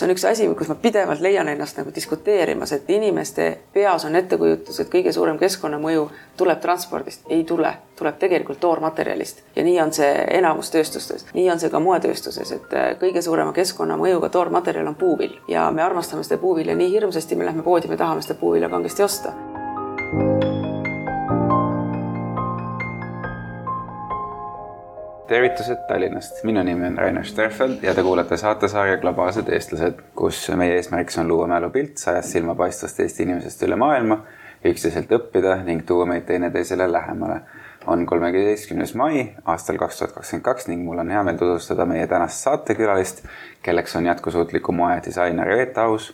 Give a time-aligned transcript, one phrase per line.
[0.00, 4.16] see on üks asi, kus ma pidevalt leian ennast nagu diskuteerimas, et inimeste peas on
[4.16, 6.06] ettekujutus, et kõige suurem keskkonnamõju
[6.40, 7.26] tuleb transpordist.
[7.28, 11.26] ei tule, tuleb tegelikult toormaterjalist ja nii on see enamus tööstustes.
[11.34, 15.82] nii on see ka moetööstuses, et äh, kõige suurema keskkonnamõjuga toormaterjal on puuvill ja me
[15.82, 19.49] armastame seda puuvilja nii hirmsasti, me lähme poodi, me tahame seda puuvilja kangesti osta
[25.30, 30.74] tervitused Tallinnast, minu nimi on Rainer Sterfeld ja te kuulate saatesarja Globaalsed eestlased, kus meie
[30.80, 34.18] eesmärgiks on luua mälupilt sajast silmapaistvast Eesti inimesest üle maailma,
[34.66, 37.40] üksteiselt õppida ning tuua meid teineteisele lähemale.
[37.86, 42.06] on kolmeteistkümnes mai aastal kaks tuhat kakskümmend kaks ning mul on hea meel tutvustada meie
[42.06, 43.22] tänast saatekülalist,
[43.62, 46.12] kelleks on jätkusuutliku moe disainer Reet Aus,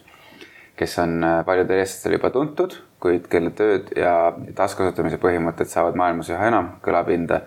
[0.77, 6.53] kes on paljudele eestlastele juba tuntud, kuid kelle tööd ja taaskasutamise põhimõtted saavad maailmas üha
[6.53, 7.41] enam kõlapinda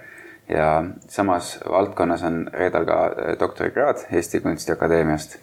[0.49, 5.37] ja samas valdkonnas on Reedal ka äh, doktorikraad Eesti Kunstiakadeemiast.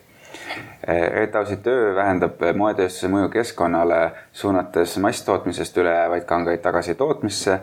[0.88, 7.60] Äh, Reet Ausi töö vähendab moetööstuse mõju keskkonnale, suunates masstootmisest üle jäävaid kangeid tagasi tootmisse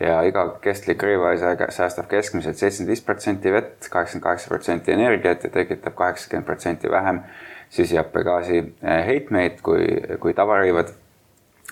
[0.00, 5.50] ja iga kestlik rõivaisa säästab keskmiselt seitsekümmend viis protsenti vett, kaheksakümmend kaheksa protsenti energiat ja
[5.50, 7.22] tekitab kaheksakümmend protsenti vähem
[7.70, 9.86] süsihappegaasi äh, heitmeid kui,
[10.20, 10.92] kui tavarõivad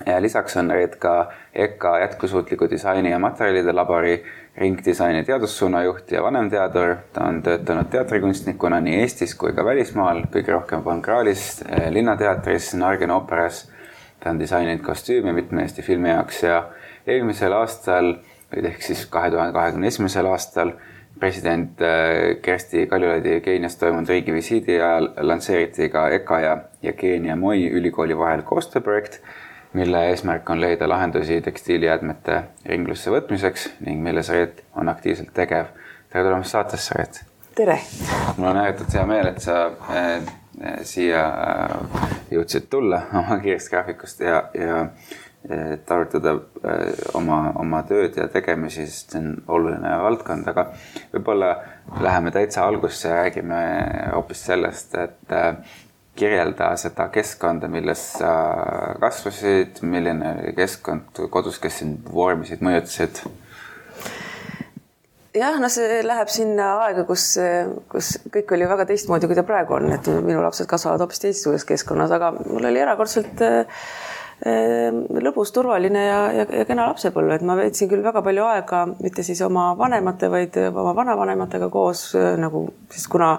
[0.07, 4.25] ja lisaks on Reet ka EKA jätkusuutliku disaini ja materjalide labori
[4.57, 6.97] ringdisaini teadussuuna juht ja vanemteadur.
[7.13, 12.75] ta on töötanud teatrikunstnikuna nii Eestis kui ka välismaal, kõige rohkem Von Krahlis, eh, Linnateatris,
[12.75, 13.71] Nargen ooperas.
[14.21, 16.69] ta on disaininud kostüüme mitme Eesti filmi jaoks ja
[17.07, 18.15] eelmisel aastal,
[18.53, 20.73] ehk siis kahe tuhande kahekümne esimesel aastal
[21.21, 27.71] president eh, Kersti Kaljulaidi Keenias toimunud riigivisiidi ajal lansseeriti ka EKA ja, ja Keenia Moi
[27.71, 29.21] ülikooli vahel koostööprojekt
[29.73, 35.71] mille eesmärk on leida lahendusi tekstiilijäätmete ringlusse võtmiseks ning milles Reet on aktiivselt tegev.
[36.11, 37.25] tere tulemast saatesse, Reet!
[37.55, 37.79] tere!
[38.37, 40.31] mul on ääretult hea meel, et sa äh,
[40.83, 44.85] siia äh, jõudsid tulla oma kiirest graafikust ja, ja
[45.49, 50.67] et arutada äh, oma, oma tööd ja tegemisi, sest see on oluline valdkond, aga
[51.15, 51.55] võib-olla
[52.01, 53.61] läheme täitsa algusse ja räägime
[54.17, 55.55] hoopis sellest, et äh,
[56.21, 58.33] kirjelda seda keskkonda, milles sa
[59.01, 63.25] kasvasid, milline oli keskkond kodus, kes sind vormisid, mõjutasid?
[65.35, 67.33] jah, no see läheb sinna aega, kus,
[67.91, 71.67] kus kõik oli väga teistmoodi, kui ta praegu on, et minu lapsed kasvavad hoopis teistsuguses
[71.69, 73.85] keskkonnas, aga mul oli erakordselt äh,
[74.41, 79.25] lõbus, turvaline ja, ja, ja kena lapsepõlv, et ma veetsin küll väga palju aega mitte
[79.27, 82.07] siis oma vanemate, vaid oma vanavanematega koos
[82.41, 83.35] nagu, sest kuna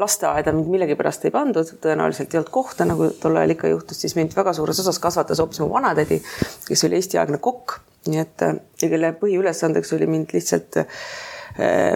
[0.00, 4.16] lasteaeda mind millegipärast ei pandud, tõenäoliselt ei olnud kohta, nagu tol ajal ikka juhtus, siis
[4.16, 6.22] mind väga suures osas kasvatas hoopis mu vanatädi,
[6.68, 7.78] kes oli Eesti-aegne kokk,
[8.08, 10.80] nii et ja kelle põhiülesandeks oli mind lihtsalt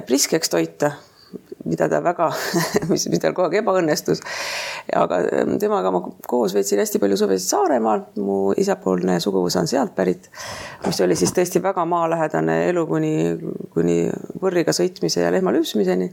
[0.09, 0.93] priskeks toita
[1.65, 2.31] mida ta väga,
[2.91, 4.23] mis, mis tal kogu aeg ebaõnnestus.
[4.97, 9.95] aga ähm, temaga ma koos veetsin hästi palju suvesid Saaremaal, mu isapoolne suguvõs on sealt
[9.97, 10.31] pärit,
[10.87, 13.15] mis oli siis tõesti väga maalähedane elu kuni,
[13.75, 14.01] kuni
[14.41, 16.11] võrriga sõitmise ja lehma lüpsmiseni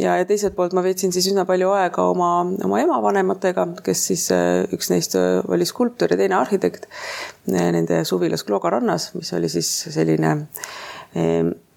[0.00, 2.30] ja, ja teiselt poolt ma veetsin siis üsna palju aega oma,
[2.66, 6.88] oma emavanematega, kes siis äh, üks neist äh, oli skulptor ja teine arhitekt
[7.50, 10.38] nende suvilas Klooga rannas, mis oli siis selline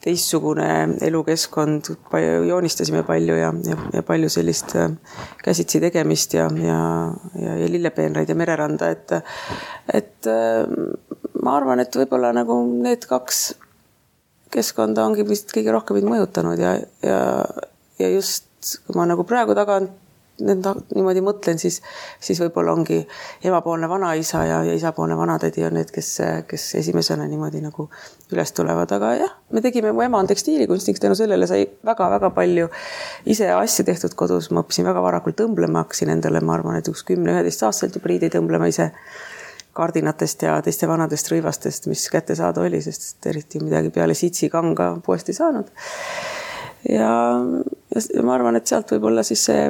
[0.03, 0.67] teistsugune
[1.01, 1.89] elukeskkond,
[2.47, 4.91] joonistasime palju ja, ja, ja palju sellist äh,
[5.43, 6.81] käsitsi tegemist ja, ja,
[7.41, 9.15] ja, ja lillepeenraid ja mereranda, et,
[9.93, 10.67] et äh,
[11.41, 13.47] ma arvan, et võib-olla nagu need kaks
[14.53, 17.21] keskkonda ongi vist kõige rohkem mind mõjutanud ja, ja,
[17.99, 18.45] ja just
[18.85, 19.91] kui ma nagu praegu tagant
[20.43, 21.79] nõnda niimoodi mõtlen, siis,
[22.21, 22.99] siis võib-olla ongi
[23.45, 26.11] emapoolne vanaisa ja, ja isapoolne vanatädi on need, kes,
[26.49, 27.87] kes esimesena niimoodi nagu
[28.33, 32.69] üles tulevad, aga jah, me tegime, mu ema on tekstiilikunstnik, tänu sellele sai väga-väga palju
[33.33, 37.05] ise asju tehtud kodus, ma õppisin väga varakult õmblema, hakkasin endale, ma arvan, et üks
[37.07, 38.91] kümne-üheteistaastaselt juba riideid õmblema ise
[39.77, 44.95] kardinatest ja teiste vanadest rõivastest, mis kätte saada oli, sest eriti midagi peale sitsi kanga
[45.05, 45.69] poest ei saanud.
[46.89, 47.11] ja,
[48.13, 49.69] ja ma arvan, et sealt võib-olla siis see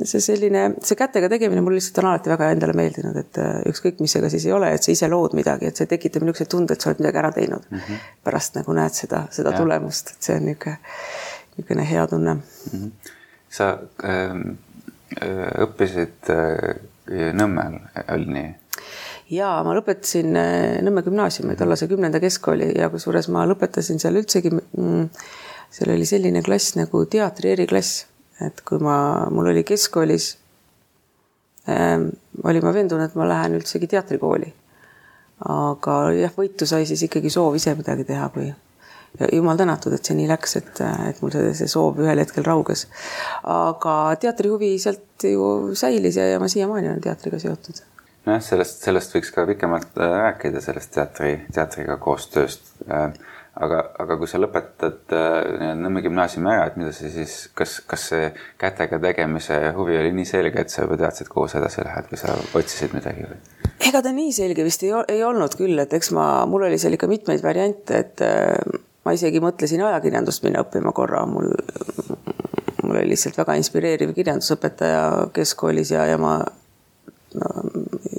[0.00, 4.00] see selline, see kätega tegemine mulle lihtsalt on alati väga endale meeldinud, et äh, ükskõik,
[4.00, 6.48] mis see ka siis ei ole, et sa ise lood midagi, et see tekitab niisuguse
[6.52, 7.78] tunde, et sa oled midagi ära teinud mm.
[7.78, 8.06] -hmm.
[8.24, 9.60] pärast nagu näed seda, seda ja.
[9.60, 10.78] tulemust, et see on niisugune,
[11.56, 12.42] niisugune hea tunne mm.
[12.72, 13.12] -hmm.
[13.50, 13.68] sa
[14.04, 14.42] ähm,
[15.20, 16.80] äh, õppisid äh,
[17.12, 17.80] Nõmmel,
[18.14, 18.50] oli nii?
[19.34, 24.52] ja ma lõpetasin äh, Nõmme gümnaasiumi, tollase kümnenda keskkooli ja kusjuures ma lõpetasin seal üldsegi
[24.54, 25.08] mm,.
[25.70, 28.06] seal oli selline klass nagu teatri eriklass
[28.46, 28.96] et kui ma,
[29.30, 30.32] mul oli keskkoolis
[31.68, 32.10] ähm,,
[32.44, 34.52] olin ma veendunud, et ma lähen üldsegi teatrikooli.
[35.52, 38.52] aga jah, võitu sai siis ikkagi soov ise midagi teha, kui,
[39.20, 42.46] ja jumal tänatud, et see nii läks, et, et mul see, see soov ühel hetkel
[42.46, 42.86] rauges.
[43.42, 47.82] aga teatrihuvi sealt ju säilis ja, ja ma siiamaani olen teatriga seotud.
[48.26, 52.74] nojah, sellest, sellest võiks ka pikemalt äh, rääkida, sellest teatri, teatriga koostööst.
[53.52, 57.80] Äh, aga, aga kui sa lõpetad äh, Nõmme gümnaasiumi ära, et mida sa siis, kas,
[57.88, 61.84] kas see kätega tegemise huvi oli nii selge, et sa juba teadsid, kuhu sa edasi
[61.84, 63.40] lähed või sa otsisid midagi või?
[63.82, 66.96] ega ta nii selge vist ei, ei olnud küll, et eks ma, mul oli seal
[66.96, 68.24] ikka mitmeid variante, et
[69.04, 71.50] ma isegi mõtlesin ajakirjandust minna õppima korra, mul,
[72.82, 75.04] mul oli lihtsalt väga inspireeriv kirjandusõpetaja
[75.34, 76.38] keskkoolis ja, ja ma
[77.34, 77.54] no,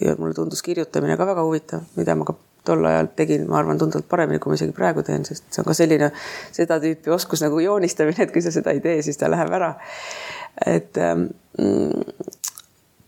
[0.01, 3.79] ja mulle tundus kirjutamine ka väga huvitav, mida ma ka tol ajal tegin, ma arvan,
[3.81, 6.09] tunduvalt paremini, kui ma isegi praegu teen, sest see on ka selline
[6.55, 9.73] seda tüüpi oskus nagu joonistamine, et kui sa seda ei tee, siis ta läheb ära.
[10.65, 11.27] et ähm,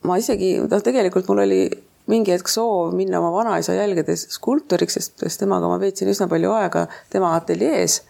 [0.03, 1.61] ma isegi, noh, tegelikult mul oli
[2.11, 6.85] mingi hetk soov minna oma vanaisa jälgedes skulptoriks, sest temaga ma veetsin üsna palju aega
[7.13, 8.01] tema ateljees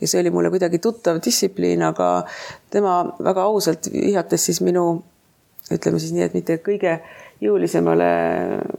[0.00, 2.24] ja see oli mulle kuidagi tuttav distsipliin, aga
[2.70, 5.02] tema väga ausalt vihjates siis minu,
[5.72, 6.98] ütleme siis nii, et mitte kõige
[7.44, 8.08] jõulisemale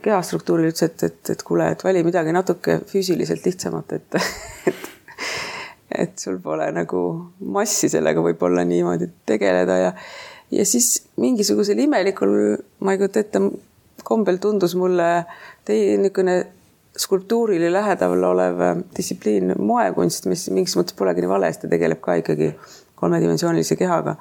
[0.04, 4.20] kehastruktuurile ütles, et, et, et kuule, et vali midagi natuke füüsiliselt lihtsamat, et,
[4.72, 4.92] et
[5.96, 7.02] et sul pole nagu
[7.56, 9.92] massi sellega võib-olla niimoodi tegeleda ja
[10.52, 12.36] ja siis mingisugusel imelikul,
[12.86, 13.42] ma ei kujuta ette,
[14.06, 15.08] kombel tundus mulle
[15.66, 16.36] teie niisugune
[16.96, 18.62] skulptuurile lähedal olev
[18.96, 22.54] distsipliin moekunst, mis mingis mõttes polegi nii vale, sest ta tegeleb ka ikkagi
[23.02, 24.16] kolmedimensioonilise kehaga.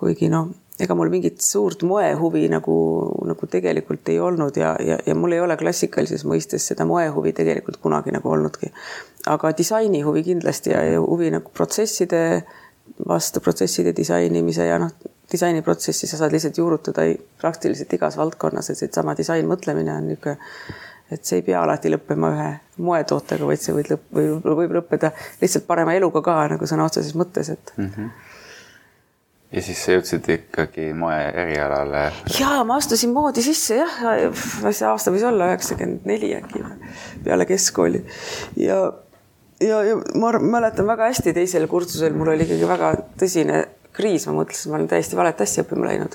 [0.00, 0.48] kuigi noh,
[0.84, 2.76] ega mul mingit suurt moehuvi nagu,
[3.28, 7.80] nagu tegelikult ei olnud ja, ja, ja mul ei ole klassikalises mõistes seda moehuvi tegelikult
[7.82, 8.72] kunagi nagu olnudki.
[9.30, 12.22] aga disainihuvi kindlasti ja, ja huvi nagu protsesside
[13.08, 14.92] vastu, protsesside disainimise ja noh,
[15.32, 17.06] disainiprotsessi sa saad lihtsalt juurutada
[17.40, 20.38] praktiliselt igas valdkonnas, et seesama disainmõtlemine on niisugune,
[21.10, 22.50] et see ei pea alati lõppema ühe
[22.86, 25.10] moetootega, vaid see võib lõpp, või võib lõppeda
[25.40, 27.94] lihtsalt parema eluga ka nagu sõna otseses mõttes, et mm.
[27.96, 28.28] -hmm
[29.50, 32.06] ja siis sa jõudsid ikkagi moe erialale?
[32.38, 33.98] ja ma astusin moodi sisse jah,
[34.70, 36.62] see aasta võis olla üheksakümmend neli äkki
[37.24, 38.04] peale keskkooli
[38.62, 38.80] ja,
[39.60, 43.64] ja, ja ma mäletan väga hästi teisel kursusel mul oli ikkagi väga tõsine
[43.96, 46.14] kriis, ma mõtlesin, ma olen täiesti valet asja õppima läinud.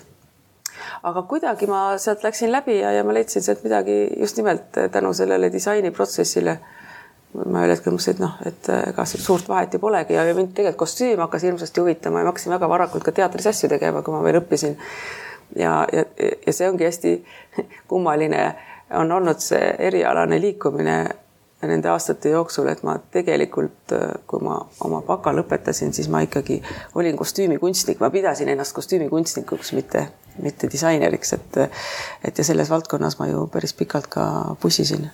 [1.05, 5.13] aga kuidagi ma sealt läksin läbi ja, ja ma leidsin sealt midagi just nimelt tänu
[5.13, 6.57] sellele disainiprotsessile.
[7.43, 10.85] Ma ühel hetkel mõtlesin, et noh, et ega suurt vahet ju polegi ja mind tegelikult
[10.85, 14.23] kostüüm hakkas hirmsasti huvitama ja ma hakkasin väga varakult ka teatris asju tegema, kui ma
[14.25, 14.77] veel õppisin.
[15.55, 16.05] ja, ja,
[16.47, 17.13] ja see ongi hästi
[17.91, 18.47] kummaline
[18.95, 20.97] on olnud see erialane liikumine
[21.65, 23.93] nende aastate jooksul, et ma tegelikult,
[24.29, 26.59] kui ma oma baka lõpetasin, siis ma ikkagi
[26.99, 30.07] olin kostüümikunstnik, ma pidasin ennast kostüümikunstnikuks, mitte,
[30.43, 31.61] mitte disaineriks, et
[32.25, 34.25] et ja selles valdkonnas ma ju päris pikalt ka
[34.61, 35.09] pussisin.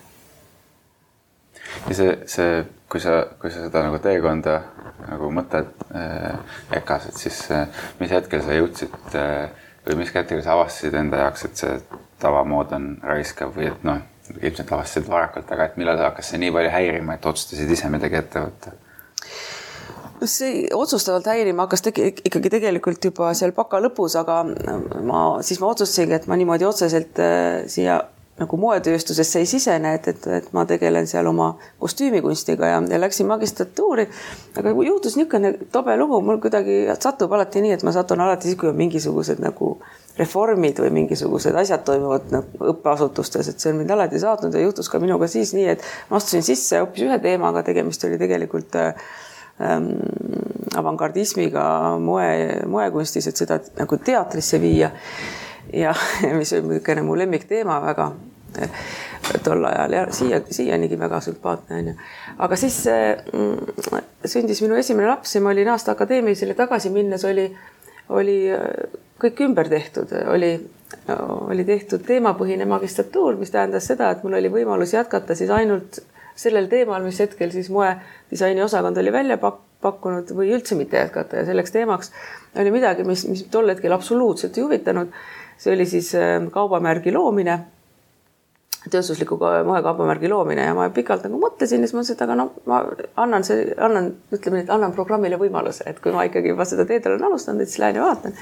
[1.88, 4.59] Ja see, see, kui sa, kui sa seda nagu teekonda
[5.07, 6.38] nagu mõtled äh,
[6.77, 9.50] EKA-s, et siis äh, mis hetkel sa jõudsid äh,
[9.88, 11.79] või mis hetkel sa avastasid enda jaoks, et see
[12.21, 14.03] tavamood on raiskav või et noh
[14.39, 18.19] ilmselt avastasid varakult, aga et millal hakkas see nii palju häirima, et otsustasid ise midagi
[18.21, 18.77] ette võtta?
[20.21, 24.44] no see otsustavalt häirima hakkas tegi, ikkagi tegelikult juba seal baka lõpus, aga
[25.07, 28.01] ma siis ma otsustasingi, et ma niimoodi otseselt äh, siia
[28.41, 33.29] nagu moetööstusesse ei sisene, et, et, et ma tegelen seal oma kostüümikunstiga ja, ja läksin
[33.29, 34.07] magistratuuri.
[34.57, 38.59] aga juhtus niisugune tobe lugu, mul kuidagi satub alati nii, et ma satun alati siis,
[38.59, 39.75] kui on mingisugused nagu
[40.17, 44.89] reformid või mingisugused asjad toimuvad nagu õppeasutustes, et see on mind alati saatnud ja juhtus
[44.91, 49.93] ka minuga siis nii, et ma astusin sisse hoopis ühe teemaga, tegemist oli tegelikult ähm,
[50.77, 51.63] avangardismiga
[52.01, 52.33] moe,
[52.69, 54.91] moekunstis, et seda nagu teatrisse viia.
[55.83, 55.93] ja
[56.36, 58.12] mis oli niisugune mu lemmikteema väga
[59.43, 61.93] tol ajal ja siia, siianigi väga sümpaatne onju.
[62.38, 63.24] aga siis äh,
[64.25, 67.48] sündis minu esimene laps ja ma olin aasta akadeemilisele tagasi minnes oli,
[68.10, 68.38] oli
[69.22, 70.53] kõik ümber tehtud, oli,
[71.48, 76.01] oli tehtud teemapõhine magistratuur, mis tähendas seda, et mul oli võimalus jätkata siis ainult
[76.36, 81.41] sellel teemal, mis hetkel siis moedisaini osakond oli välja pak pakkunud või üldse mitte jätkata
[81.41, 82.12] ja selleks teemaks
[82.62, 85.13] oli midagi, mis, mis tol hetkel absoluutselt ei huvitanud.
[85.58, 87.60] see oli siis äh, kaubamärgi loomine
[88.89, 92.79] tööstusliku moekaubamärgi loomine ja ma pikalt nagu mõtlesin ja siis mõtlesin, et aga no ma
[93.21, 96.88] annan see, annan, ütleme nii, et annan programmile võimaluse, et kui ma ikkagi juba seda
[96.89, 98.33] teed olen alustanud, et siis lähen ja vaatan.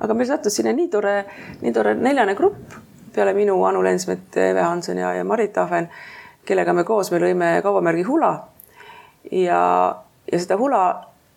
[0.00, 1.16] aga meil sattus sinna nii tore,
[1.60, 2.78] nii tore neljane grupp
[3.16, 5.90] peale minu Anu Lensmet, Eve Hanson ja, ja Marit Ahven,
[6.48, 8.32] kellega me koos, me lõime kaubamärgi Hula.
[9.32, 9.60] ja,
[10.32, 10.82] ja seda Hula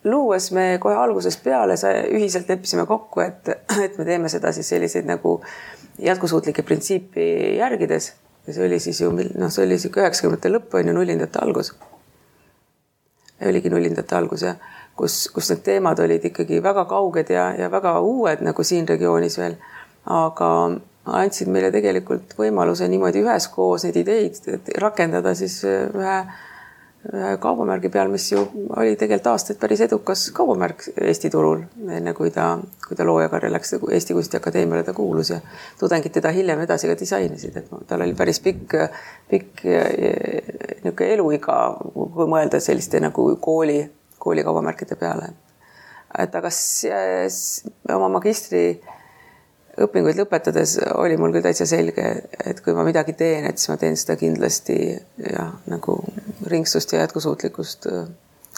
[0.08, 1.75] luues me kohe algusest peale
[2.08, 3.51] ühiselt leppisime kokku, et,
[3.84, 5.41] et me teeme seda siis selliseid nagu
[6.00, 8.13] jätkusuutlikke printsiipi järgides
[8.48, 11.74] ja see oli siis ju, noh, see oli sihuke üheksakümnendate lõpp on ju, nullindate algus.
[13.46, 14.55] oligi nullindate algus ja
[14.96, 19.38] kus, kus need teemad olid ikkagi väga kauged ja, ja väga uued nagu siin regioonis
[19.39, 19.58] veel.
[20.05, 20.50] aga
[21.19, 26.17] andsid meile tegelikult võimaluse niimoodi üheskoos neid ideid rakendada siis ühe ühe
[27.39, 28.41] kaubamärgi peal, mis ju
[28.75, 31.62] oli tegelikult aastaid päris edukas kaubamärk Eesti turul,
[31.96, 35.39] enne kui ta, kui ta loojakarja läks Eesti Kunstiakadeemiale, ta kuulus ja
[35.79, 38.75] tudengid teda hiljem edasi ka disainisid, et tal oli päris pikk,
[39.32, 41.60] pikk niisugune eluiga,
[41.94, 43.79] kui mõelda selliste nagu kooli,
[44.20, 45.32] koolikaubamärkide peale.
[46.20, 46.50] et aga
[47.96, 48.82] oma magistri
[49.86, 52.08] õpinguid lõpetades oli mul küll täitsa selge,
[52.46, 54.80] et kui ma midagi teen, et siis ma teen seda kindlasti
[55.24, 56.00] jah, nagu
[56.52, 58.10] ringsust ja jätkusuutlikkust äh,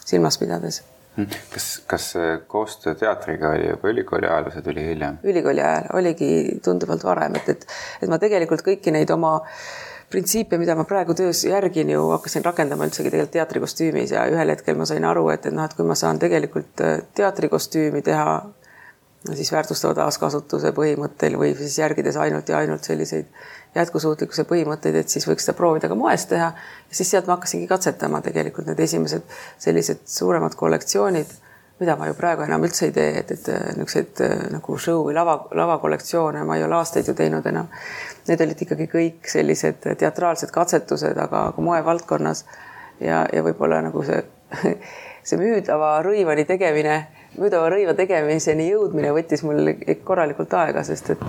[0.05, 0.81] silmas pidades.
[1.11, 1.27] Hmm.
[1.51, 2.05] kas, kas
[2.47, 5.17] koostöö teatriga oli juba ülikooli ajal või see tuli hiljem?
[5.27, 6.29] ülikooli ajal oligi
[6.63, 7.65] tunduvalt varem, et, et,
[7.99, 9.33] et ma tegelikult kõiki neid oma
[10.11, 14.79] printsiipe, mida ma praegu töös järgin ju, hakkasin rakendama üldsegi tegelikult teatrikostüümis ja ühel hetkel
[14.79, 18.39] ma sain aru, et, et noh, et kui ma saan tegelikult äh, teatrikostüümi teha
[19.29, 23.29] siis väärtustava taaskasutuse põhimõttel või siis järgides ainult ja ainult selliseid
[23.75, 26.49] jätkusuutlikkuse põhimõtteid, et siis võiks seda proovida ka moes teha.
[26.89, 29.23] ja siis sealt ma hakkasingi katsetama tegelikult need esimesed
[29.61, 31.37] sellised suuremad kollektsioonid,
[31.79, 33.47] mida ma ju praegu enam üldse ei tee, et, et
[33.77, 37.69] niisuguseid äh, nagu show või lava, lavakollektsioone ma ei ole aastaid ju teinud enam.
[38.27, 42.45] Need olid ikkagi kõik sellised teatraalsed katsetused, aga, aga moevaldkonnas
[42.99, 44.21] ja, ja võib-olla nagu see,
[45.27, 46.99] see müüdava rõivani tegemine
[47.39, 49.71] müüdava rõiva tegemiseni jõudmine võttis mul
[50.07, 51.23] korralikult aega, sest et,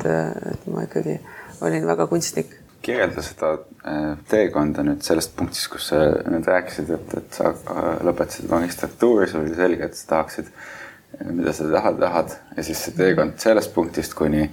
[0.53, 1.19] et ma ikkagi
[1.63, 2.59] olin väga kunstnik.
[2.83, 3.53] kirjelda seda
[3.87, 9.29] äh, teekonda nüüd sellest punktist, kus sa nüüd rääkisid, et, et sa äh, lõpetasid magistratuuri,
[9.31, 13.39] sul oli selge, et sa tahaksid, äh, mida sa tahad, tahad ja siis see teekond
[13.43, 14.49] sellest punktist kuni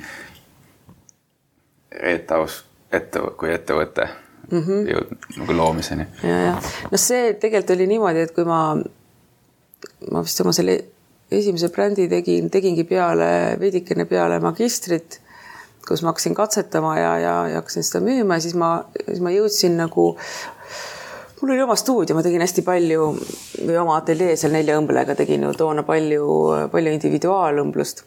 [1.99, 2.61] Reetaus
[2.93, 4.05] ette, kui ettevõte
[4.51, 4.85] mm -hmm.
[4.93, 6.07] jõudnud nagu loomiseni.
[6.23, 6.53] ja, ja
[6.91, 8.61] noh, see tegelikult oli niimoodi, et kui ma,
[10.11, 10.77] ma vist oma selle
[11.31, 15.19] esimese brändi tegin, tegingi peale, veidikene peale magistrit,
[15.85, 18.71] kus ma hakkasin katsetama ja, ja, ja hakkasin seda müüma ja siis ma,
[19.05, 20.11] siis ma jõudsin nagu
[21.41, 23.09] mul oli oma stuudio, ma tegin hästi palju
[23.63, 26.29] või oma ateljee seal nelja õmblega tegin ju toona palju,
[26.73, 28.05] palju individuaalõmblust.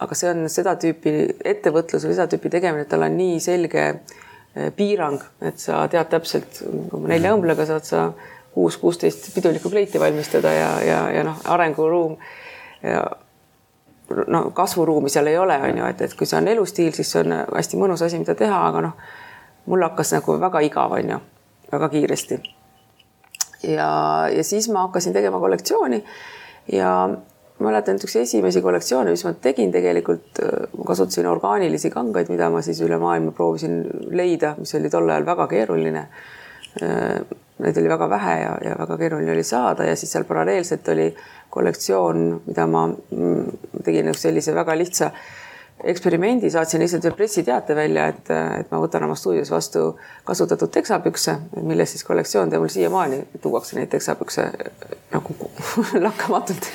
[0.00, 1.12] aga see on seda tüüpi
[1.44, 6.08] ettevõtlus või seda tüüpi tegemine, et tal on nii selge eh, piirang, et sa tead
[6.12, 6.62] täpselt,
[7.04, 8.04] nelja õmblega saad sa
[8.54, 12.16] kuus, kuusteist pidulikku kleiti valmistada ja, ja, ja noh, arenguruum
[12.82, 13.04] ja
[14.26, 17.22] no kasvuruumi seal ei ole, on ju, et, et kui see on elustiil, siis see
[17.22, 19.10] on hästi mõnus asi, mida teha, aga noh,
[19.70, 21.18] mul hakkas nagu väga igav, on ju,
[21.72, 22.40] väga kiiresti.
[23.70, 23.90] ja,
[24.34, 26.02] ja siis ma hakkasin tegema kollektsiooni
[26.72, 26.94] ja
[27.60, 30.40] mäletan, et üks esimesi kollektsioone, mis ma tegin tegelikult,
[30.78, 35.28] ma kasutasin orgaanilisi kangaid, mida ma siis üle maailma proovisin leida, mis oli tol ajal
[35.28, 36.06] väga keeruline
[37.60, 41.10] neid oli väga vähe ja, ja väga keeruline oli saada ja siis seal paralleelselt oli
[41.50, 45.10] kollektsioon, mida ma mm, tegin üks sellise väga lihtsa
[45.84, 49.84] eksperimendi, saatsin lihtsalt ühe pressiteate välja, et, et ma võtan oma stuudios vastu
[50.28, 54.46] kasutatud teksapükse, millest siis kollektsioon teeb mul siiamaani, tuuakse neid teksapükse
[55.14, 55.36] nagu
[56.06, 56.68] lakkamatult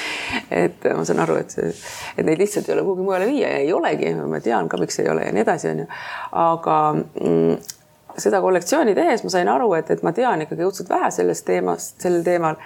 [0.64, 1.72] et ma saan aru, et see,
[2.16, 5.00] et neid lihtsalt ei ole kuhugi mujale viia ja ei olegi, ma tean ka, miks
[5.02, 5.88] ei ole ja nii edasi, onju.
[6.46, 7.58] aga mm,
[8.18, 11.96] seda kollektsiooni tehes ma sain aru, et, et ma tean ikkagi õudselt vähe sellest teemast,
[12.02, 12.56] sellel teemal.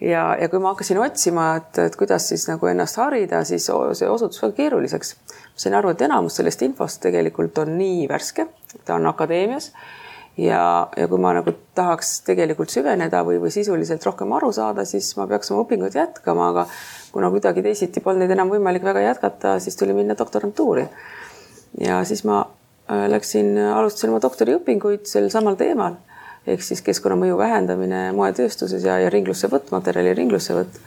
[0.00, 4.08] ja, ja kui ma hakkasin otsima, et, et kuidas siis nagu ennast harida, siis see
[4.10, 5.16] osutus väga keeruliseks.
[5.26, 8.48] ma sain aru, et enamus sellest infost tegelikult on nii värske,
[8.84, 9.72] ta on akadeemias
[10.36, 15.12] ja, ja kui ma nagu tahaks tegelikult süveneda või, või sisuliselt rohkem aru saada, siis
[15.18, 16.66] ma peaks oma õpinguid jätkama, aga
[17.14, 20.88] kuna kuidagi teisiti polnud neid enam võimalik väga jätkata, siis tuli minna doktorantuuri.
[21.80, 22.44] ja siis ma
[22.88, 25.96] läksin, alustasin oma doktoriõpinguid sel samal teemal
[26.46, 30.78] ehk siis keskkonnamõju vähendamine moetööstuses ja, ja ringlussevõtt, materjali ringlussevõtt.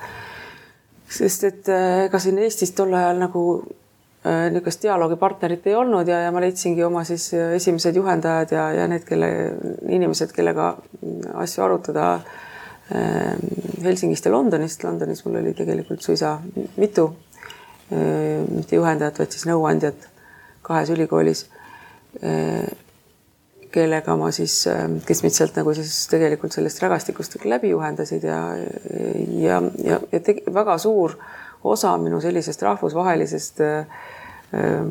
[1.10, 6.22] sest et äh, ega siin Eestis tol ajal nagu äh, niisugust dialoogipartnerit ei olnud ja,
[6.28, 9.32] ja ma leidsingi oma siis esimesed juhendajad ja, ja need, kelle
[9.90, 10.76] inimesed, kellega
[11.34, 12.20] asju arutada
[12.88, 14.84] Helsingist ja Londonist.
[14.86, 16.38] Londonis mul oli tegelikult suisa
[16.78, 17.10] mitu,
[17.90, 20.06] mitte juhendajat, vaid siis nõuandjat
[20.64, 21.57] kahes ülikoolis Äh,
[23.78, 28.42] kellega ma siis, äh, kes mind sealt nagu siis tegelikult sellest rägastikust läbi juhendasid ja,
[29.42, 31.18] ja, ja, ja tegi, väga suur
[31.68, 34.00] osa minu sellisest rahvusvahelisest äh,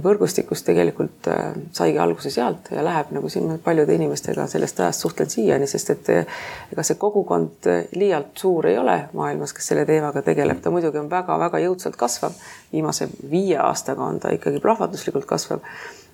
[0.05, 1.29] võrgustikust tegelikult
[1.73, 6.11] saigi alguse sealt ja läheb nagu siin paljude inimestega sellest ajast suhtlen siiani, sest et
[6.13, 11.09] ega see kogukond liialt suur ei ole maailmas, kes selle teemaga tegeleb, ta muidugi on
[11.09, 12.37] väga-väga jõudsalt kasvav.
[12.73, 15.65] viimase viie aastaga on ta ikkagi plahvatuslikult kasvav.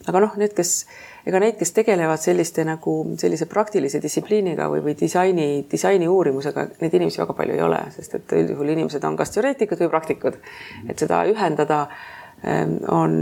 [0.07, 0.87] aga noh, need, kes
[1.27, 6.95] ega neid, kes tegelevad selliste nagu sellise praktilise distsipliiniga või, või disaini, disaini uurimusega, neid
[6.99, 10.41] inimesi väga palju ei ole, sest et üldjuhul inimesed on kas teoreetikud või praktikud.
[10.89, 11.87] et seda ühendada
[12.89, 13.17] on,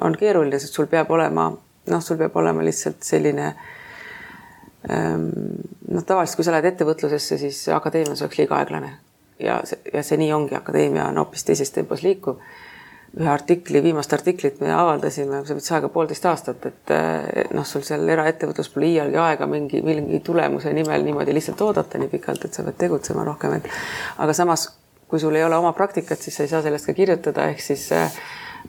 [0.00, 1.50] on keeruline, sest sul peab olema,
[1.90, 3.54] noh, sul peab olema lihtsalt selline
[4.88, 8.94] noh, tavaliselt, kui sa lähed ettevõtlusesse, siis akadeemias oleks liiga aeglane.
[9.40, 9.62] Ja
[9.92, 12.40] ja see nii ongi, akadeemia on hoopis teises tempos liikuv.
[13.14, 16.92] Ühe artikli, viimast artiklit me avaldasime, see võttis aega poolteist aastat, et
[17.54, 22.10] noh, sul seal eraettevõtlus pole iialgi aega mingi, mingi tulemuse nimel niimoodi lihtsalt oodata nii
[22.10, 23.68] pikalt, et sa pead tegutsema rohkem, et
[24.18, 24.66] aga samas,
[25.08, 27.90] kui sul ei ole oma praktikat, siis sa ei saa sellest ka kirjutada, ehk siis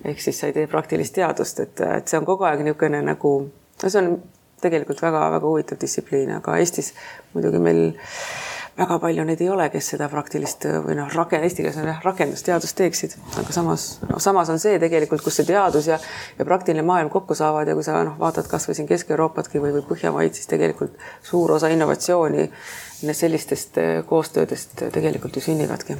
[0.03, 3.35] ehk siis sa ei tee praktilist teadust, et, et see on kogu aeg niisugune nagu,
[3.83, 4.17] no see on
[4.61, 6.93] tegelikult väga-väga huvitav distsipliin, aga Eestis
[7.33, 7.81] muidugi meil
[8.75, 12.01] väga palju neid ei ole, kes seda praktilist või noh, rakend, eesti keeles on jah,
[12.03, 15.99] rakendusteadust teeksid, aga samas, noh, samas on see tegelikult, kus see teadus ja,
[16.39, 19.85] ja praktiline maailm kokku saavad ja kui sa noh, vaatad kasvõi siin Kesk-Euroopatki või, või
[19.87, 22.49] Põhjamaid, siis tegelikult suur osa innovatsiooni
[23.05, 25.99] sellistest eh, koostöödest tegelikult ju sünnivadki.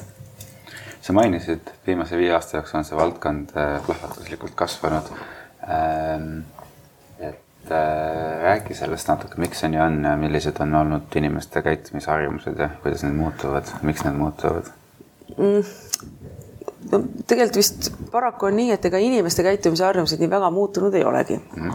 [1.06, 5.14] Sa mainisid, viimase viie aasta jooksul on see valdkond eh, plahvatuslikult kasvanud
[5.70, 6.44] ähm
[7.66, 12.60] et äh, räägi sellest natuke, miks see nii on ja millised on olnud inimeste käitumisharjumused
[12.62, 14.70] ja kuidas need muutuvad, miks need muutuvad
[15.38, 15.64] mm.?
[16.92, 21.40] no tegelikult vist paraku on nii, et ega inimeste käitumisharjumused nii väga muutunud ei olegi
[21.40, 21.74] mm..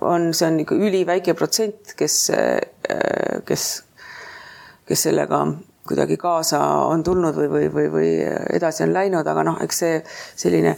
[0.00, 3.66] on, see on ikka üliväike protsent, kes, äh, kes,
[4.86, 5.42] kes sellega
[5.88, 8.10] kuidagi kaasa on tulnud või, või, või, või
[8.54, 9.96] edasi on läinud, aga noh, eks see
[10.44, 10.76] selline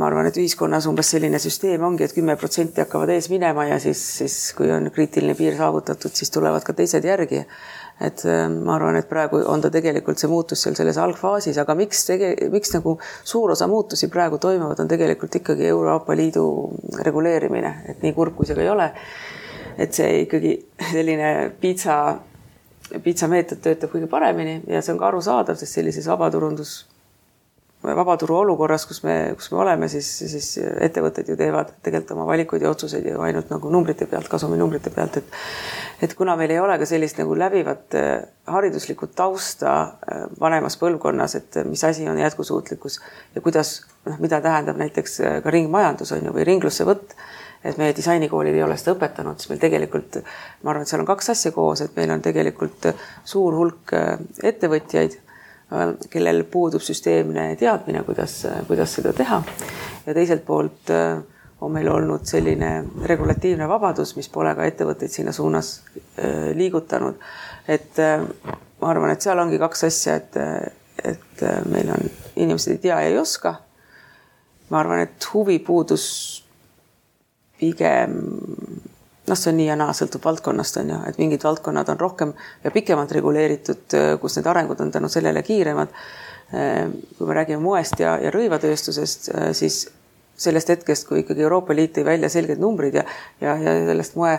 [0.00, 3.66] ma arvan, et ühiskonnas umbes selline süsteem ongi et, et kümme protsenti hakkavad ees minema
[3.68, 7.44] ja siis, siis kui on kriitiline piir saavutatud, siis tulevad ka teised järgi.
[8.00, 11.74] et äh, ma arvan, et praegu on ta tegelikult see muutus seal selles algfaasis, aga
[11.78, 16.44] miks tege-, miks nagu suur osa muutusi praegu toimuvad, on tegelikult ikkagi Euroopa Liidu
[17.08, 18.90] reguleerimine, et nii kurb, kui see ka ei ole.
[19.78, 20.52] et see ikkagi
[20.92, 21.30] selline
[21.60, 21.96] piitsa,
[23.02, 26.84] piitsameetod töötab kõige paremini ja see on ka arusaadav, sest sellises vabaturundus
[27.94, 30.48] vabaturu olukorras, kus me, kus me oleme, siis, siis
[30.82, 35.20] ettevõtted ju teevad tegelikult oma valikuid ja otsuseid ju ainult nagu numbrite pealt, kasuminumbrite pealt,
[35.20, 35.36] et
[36.02, 41.36] et kuna meil ei ole ka sellist nagu läbivat äh, hariduslikku tausta äh, vanemas põlvkonnas,
[41.38, 43.00] et mis asi on jätkusuutlikkus
[43.34, 47.16] ja kuidas, noh, mida tähendab näiteks ka ringmajandus on ju või ringlussevõtt
[47.66, 50.20] et meie disainikoolid ei ole seda õpetanud, siis meil tegelikult,
[50.62, 52.90] ma arvan, et seal on kaks asja koos, et meil on tegelikult
[53.24, 53.94] suur hulk
[54.42, 55.20] ettevõtjaid
[55.72, 59.40] Äh, kellel puudub süsteemne teadmine, kuidas, kuidas seda teha.
[60.06, 61.18] ja teiselt poolt äh,
[61.60, 67.18] on meil olnud selline regulatiivne vabadus, mis pole ka ettevõtteid sinna suunas äh, liigutanud.
[67.66, 67.98] et
[68.80, 70.38] ma arvan, et seal ongi kaks asja, et,
[71.02, 73.56] et meil on, inimesed ei tea ja ei oska.
[74.70, 76.06] ma arvan, et huvi puudus
[77.60, 78.20] pigem
[79.26, 82.32] noh, see on nii ja naa, sõltub valdkonnast on ju, et mingid valdkonnad on rohkem
[82.64, 85.92] ja pikemalt reguleeritud, kus need arengud on tänu sellele kiiremad.
[87.18, 89.80] kui me räägime moest ja, ja rõivatööstusest, siis
[90.38, 93.02] sellest hetkest, kui ikkagi Euroopa Liit tõi välja selged numbrid ja,
[93.40, 94.36] ja, ja sellest moe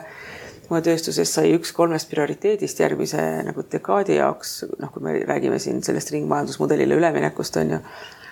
[0.67, 6.11] moetööstusest sai üks kolmest prioriteedist järgmise nagu dekaadi jaoks, noh, kui me räägime siin sellest
[6.11, 7.79] ringmajandusmudelile üleminekust on ju,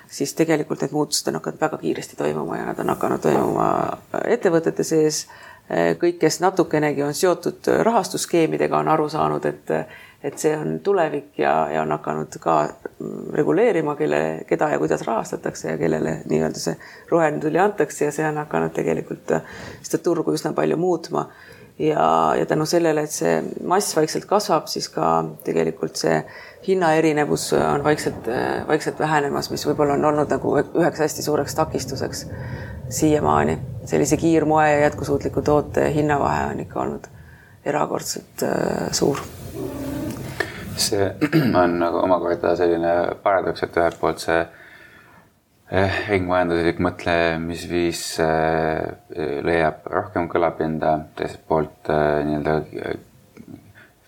[0.08, 3.68] siis tegelikult need muutused on hakanud väga kiiresti toimuma ja nad on hakanud toimuma
[4.26, 5.26] ettevõtete sees
[5.66, 9.72] Eh, kõik, kes natukenegi on seotud rahastusskeemidega, on aru saanud, et,
[10.22, 12.58] et see on tulevik ja, ja on hakanud ka
[13.34, 16.76] reguleerima, kelle, keda ja kuidas rahastatakse ja kellele nii-öelda see
[17.10, 19.34] roheline tuli antakse ja see on hakanud tegelikult
[19.82, 21.26] seda turgu üsna palju muutma.
[21.80, 25.08] Ja, ja tänu sellele, et see mass vaikselt kasvab, siis ka
[25.44, 26.20] tegelikult see
[26.68, 28.30] hinnaerinevus on vaikselt,
[28.68, 32.26] vaikselt vähenemas, mis võib-olla on olnud nagu üheks hästi suureks takistuseks
[32.90, 37.08] siiamaani sellise kiirmoe ja jätkusuutliku toote hinnavahe on ikka olnud
[37.66, 39.20] erakordselt äh, suur.
[40.76, 41.16] see
[41.64, 44.42] on nagu omakorda selline paradoks, et ühelt poolt see
[45.72, 52.96] eh, ringmajanduslik mõtlemisviis eh, leiab rohkem kõlapinda, teiselt poolt eh, nii-öelda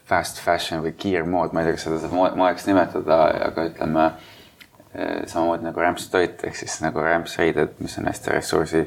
[0.08, 4.10] fast fashion või kiirmood, ma ei tea, kas seda saab moeks nimetada, aga ütleme
[5.28, 8.86] samamoodi nagu rämpstoit ehk siis nagu rämpsriided, mis on hästi ressursi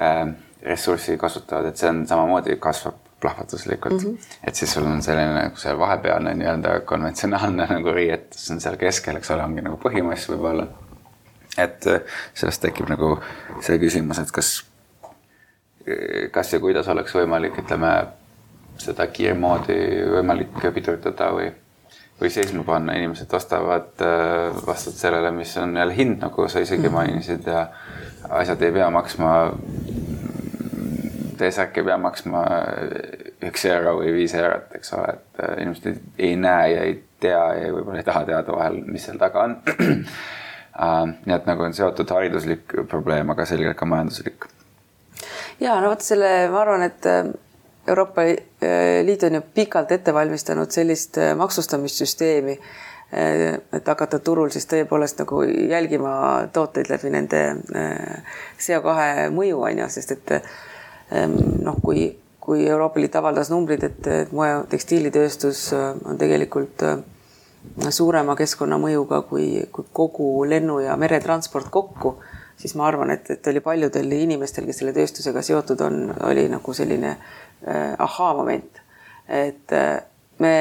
[0.00, 0.32] äh,
[0.64, 4.10] ressurssi kasutavad, et see on samamoodi kasvab plahvatuslikult mm.
[4.10, 4.38] -hmm.
[4.48, 9.16] et siis sul on selline nagu seal vahepealne nii-öelda konventsionaalne nagu riietus on seal keskel,
[9.16, 10.66] eks ole, ongi nagu põhimass võib-olla.
[11.58, 11.86] Et
[12.34, 13.16] sellest tekib nagu
[13.64, 14.52] see küsimus, et kas,
[16.34, 17.92] kas ja kuidas oleks võimalik, ütleme,
[18.80, 19.76] seda kiirmoodi
[20.16, 21.50] võimalik pidurdada või,
[22.20, 23.92] või seisma panna, inimesed ostavad
[24.66, 26.94] vastavalt sellele, mis on jälle hind, nagu sa isegi mhm.
[26.98, 27.68] mainisid ja
[28.34, 29.34] asjad ei pea maksma
[31.34, 32.44] T-särk ei pea maksma
[33.48, 37.42] üks euro või viis eurot, eks ole, et äh, inimesed ei, näe ja ei tea
[37.58, 39.56] ja võib-olla ei taha teada vahel, mis seal taga on.
[40.74, 44.48] nii et nagu on seotud hariduslik probleem, aga selgelt ka majanduslik.
[45.60, 47.28] ja no vot selle, ma arvan, et äh,
[47.86, 48.24] Euroopa
[49.04, 52.54] Liit on ju pikalt ette valmistanud sellist maksustamissüsteemi,
[53.12, 56.14] et hakata turul siis tõepoolest nagu jälgima
[56.52, 57.42] tooteid läbi nende
[58.56, 60.32] CO2 mõju on ju, sest et
[61.12, 62.06] Ehm, noh, kui,
[62.40, 67.02] kui Euroopa Liit avaldas numbrid, et, et moe tekstiilitööstus äh, on tegelikult äh,
[67.90, 72.16] suurema keskkonnamõjuga kui, kui kogu lennu- ja meretransport kokku,
[72.56, 76.74] siis ma arvan, et, et oli paljudel inimestel, kes selle tööstusega seotud on, oli nagu
[76.74, 78.82] selline äh, ahhaa-moment.
[79.28, 80.02] et äh,
[80.38, 80.54] me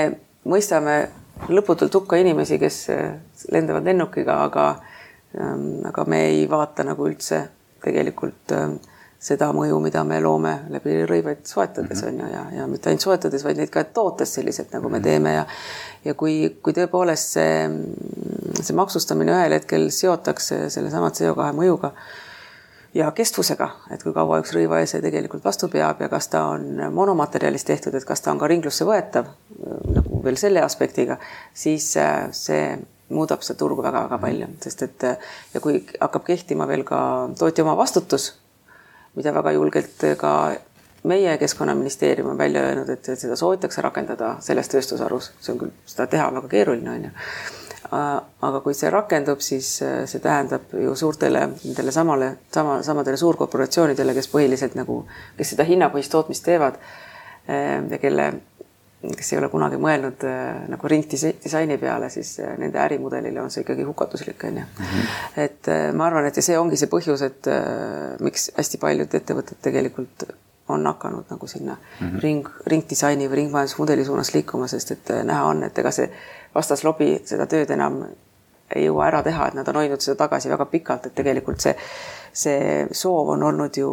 [0.47, 1.09] mõistame
[1.49, 3.13] lõputult hukka inimesi, kes äh,
[3.51, 4.67] lendavad lennukiga, aga
[5.39, 7.43] ähm,, aga me ei vaata nagu üldse
[7.83, 8.69] tegelikult äh,
[9.23, 12.07] seda mõju, mida me loome läbi rõivaid soetades -hmm.
[12.07, 15.03] on ju, ja, ja mitte ainult soetades, vaid neid ka tootes selliselt, nagu me mhm.
[15.03, 15.45] teeme ja
[16.05, 17.69] ja kui, kui tõepoolest see,
[18.59, 21.93] see maksustamine ühel hetkel seotakse sellesama CO2 mõjuga
[22.93, 27.67] ja kestvusega, et kui kaua üks rõivaese tegelikult vastu peab ja kas ta on monomaterjalist
[27.67, 29.31] tehtud, et kas ta on ka ringlusse võetav
[29.95, 31.17] nagu veel selle aspektiga,
[31.53, 32.75] siis äh, see
[33.13, 35.09] muudab seda turgu väga-väga palju, sest et
[35.53, 36.99] ja kui hakkab kehtima veel ka
[37.39, 38.33] tootja oma vastutus
[39.15, 40.33] mida väga julgelt ka
[41.03, 46.07] meie Keskkonnaministeerium on välja öelnud, et seda soovitakse rakendada selles tööstusharus, see on küll, seda
[46.11, 47.11] teha väga keeruline, on ju.
[47.93, 54.31] aga kui see rakendub, siis see tähendab ju suurtele nendele samale, sama, samadele suurkorporatsioonidele, kes
[54.31, 55.03] põhiliselt nagu,
[55.37, 56.79] kes seda hinnapõhist tootmist teevad
[57.45, 58.31] ja kelle
[59.17, 63.65] kes ei ole kunagi mõelnud äh, nagu ringdisaini peale, siis äh, nende ärimudelile on see
[63.65, 64.65] ikkagi hukatuslik, on ju.
[64.79, 65.11] Mhm.
[65.45, 67.51] et äh, ma arvan, et ja see ongi see põhjus, et
[68.23, 70.27] miks hästi paljud ettevõtted tegelikult
[70.71, 72.19] on hakanud nagu sinna mm -hmm.
[72.23, 76.09] ring, ringdisaini või ringmajandusmudeli suunas liikuma, sest et näha on, et ega see
[76.55, 78.05] vastaslobi seda tööd enam
[78.75, 81.75] ei jõua ära teha, et nad on hoidnud seda tagasi väga pikalt, et tegelikult see,
[82.33, 83.91] see soov on olnud ju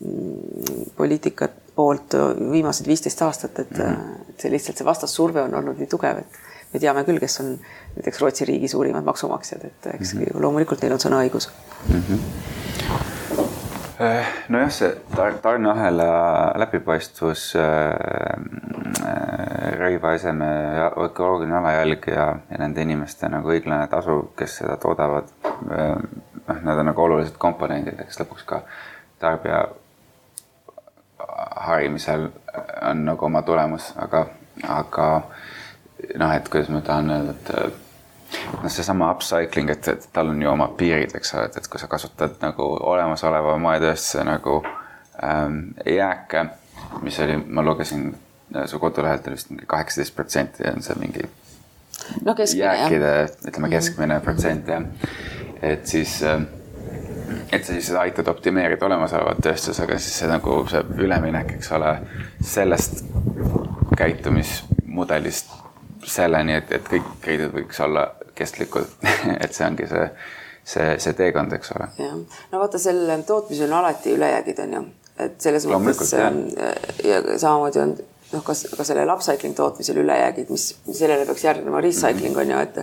[0.00, 2.14] mm, poliitikat poolt
[2.50, 4.28] viimased viisteist aastat, et mm, -hmm.
[4.30, 6.38] et see lihtsalt see vastassurve on olnud nii tugev, et
[6.72, 7.54] me teame küll, kes on
[7.96, 10.40] näiteks Rootsi riigi suurimad maksumaksjad, et eks mm -hmm.
[10.42, 11.50] loomulikult neil on sõnaõigus
[11.88, 12.02] mm.
[12.08, 13.04] -hmm
[14.48, 16.06] nojah, see tar tarneahela
[16.58, 17.62] läbipaistvus äh,,
[19.78, 25.94] rõivaeseme ja ökoloogiline alajälg ja, ja nende inimeste nagu õiglane tasu, kes seda toodavad äh,.
[26.48, 28.62] noh, need on nagu olulised komponendid, eks lõpuks ka
[29.22, 29.68] tarbija
[31.56, 32.28] harimisel
[32.82, 34.26] on nagu oma tulemus, aga,
[34.68, 35.08] aga
[36.18, 40.50] noh, et kuidas ma tahan öelda, et noh, seesama upcycling, et, et tal on ju
[40.50, 44.60] omad piirid, eks ole, et, et kui sa kasutad nagu olemasoleva moetööstuse nagu
[45.22, 46.46] ähm, jääke,
[47.02, 48.10] mis oli, ma lugesin
[48.54, 51.24] äh, su kodulehelt oli vist mingi kaheksateist protsenti on see mingi
[52.22, 53.14] no, keskmine, jääkide,
[53.48, 54.24] ütleme keskmine mm -hmm.
[54.24, 54.84] protsent jah,
[55.62, 56.42] et siis äh,
[57.52, 61.92] et sa siis aitad optimeerida olemasolevat tööstusega, siis see nagu see üleminek, eks ole,
[62.44, 63.04] sellest
[63.98, 65.52] käitumismudelist
[66.04, 68.88] selleni, et, et kõik riided võiks olla kestlikud.
[69.44, 70.08] Et see ongi see,
[70.66, 71.88] see, see teekond, eks ole.
[72.00, 72.16] jah,
[72.52, 74.82] no vaata, sel tootmisel on alati ülejäägid, on ju,
[75.24, 76.40] et selles mõttes on
[77.06, 77.94] ja samamoodi on
[78.34, 82.80] noh, kas, ka sellel upcycling tootmisel ülejäägid, mis sellele peaks järgnema recycling on ju, et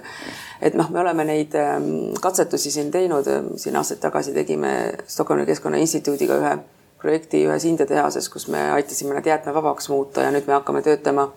[0.61, 4.73] et noh, me oleme neid ähm, katsetusi siin teinud, ähm, siin aastaid tagasi tegime
[5.07, 6.57] Stockholmi Keskkonnainstituudiga ühe
[7.01, 11.31] projekti ühes India tehases, kus me aitasime nad jäätmevabaks muuta ja nüüd me hakkame töötama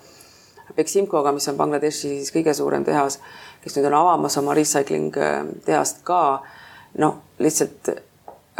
[0.76, 3.18] Beximcoga, mis on Bangladeshi siis kõige suurem tehas,
[3.64, 6.42] kes nüüd on avamas oma recycling ähm, tehast ka.
[6.98, 7.90] noh, lihtsalt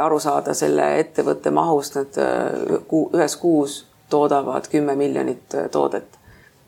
[0.03, 2.81] aru saada selle ettevõtte mahust, nad äh,
[3.15, 6.21] ühes kuus toodavad kümme miljonit äh, toodet.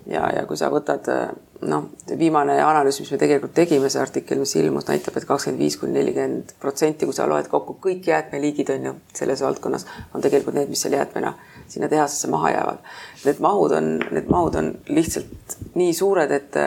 [0.06, 1.30] ja, ja kui sa võtad äh,
[1.66, 5.78] noh, viimane analüüs, mis me tegelikult tegime, see artikkel, mis ilmus, näitab et, kakskümmend viis
[5.80, 10.59] kuni nelikümmend protsenti, kui sa loed kokku kõik jäätmeliigid on ju selles valdkonnas, on tegelikult
[10.59, 11.35] need, mis seal jäätmena
[11.68, 12.90] sinna tehasesse maha jäävad.
[13.24, 16.61] Need mahud on, need mahud on lihtsalt nii suured, et,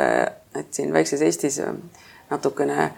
[0.59, 1.61] et siin väikses Eestis
[2.29, 2.89] natukene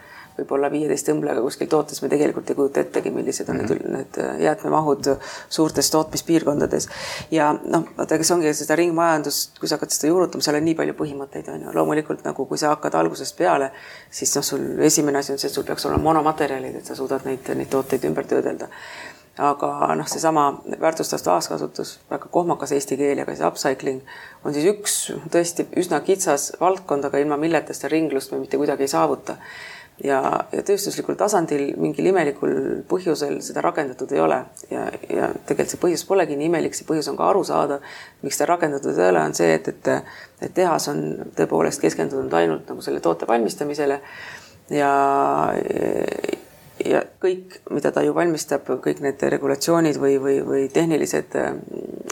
[0.42, 3.92] võib-olla viieteist õmblega kuskil tootes, me tegelikult ei kujuta ettegi, millised on mm -hmm.
[3.98, 5.12] need, need jäätmemahud
[5.50, 6.90] suurtes tootmispiirkondades.
[7.32, 10.76] ja noh, vaata, kes ongi seda ringmajandust, kui sa hakkad seda juurutama, seal on nii
[10.76, 13.72] palju põhimõtteid, on ju, loomulikult nagu kui sa hakkad algusest peale,
[14.10, 17.26] siis noh, sul esimene asi on see, et sul peaks olema monomaterjalid, et sa suudad
[17.26, 18.68] neid, neid tooteid ümber töödelda
[19.42, 20.46] aga noh, seesama
[20.82, 24.02] väärtustav taaskasutus, väga kohmakas eesti keel ja ka see upcycling
[24.44, 24.98] on siis üks
[25.32, 29.38] tõesti üsna kitsas valdkond, aga ilma milleta seda ringlust me mitte kuidagi ei saavuta.
[30.04, 30.20] Ja,
[30.52, 32.54] ja tööstuslikul tasandil mingil imelikul
[32.90, 34.40] põhjusel seda rakendatud ei ole
[34.72, 37.88] ja, ja tegelikult see põhjus polegi nii imelik, see põhjus on ka arusaadav.
[38.26, 41.04] miks seda rakendatud ei ole, on see, et, et, et tehas on
[41.38, 44.02] tõepoolest keskendunud ainult nagu selle toote valmistamisele
[44.74, 44.94] ja
[46.86, 51.52] ja kõik, mida ta ju valmistab, kõik need regulatsioonid või, või, või tehnilised äh,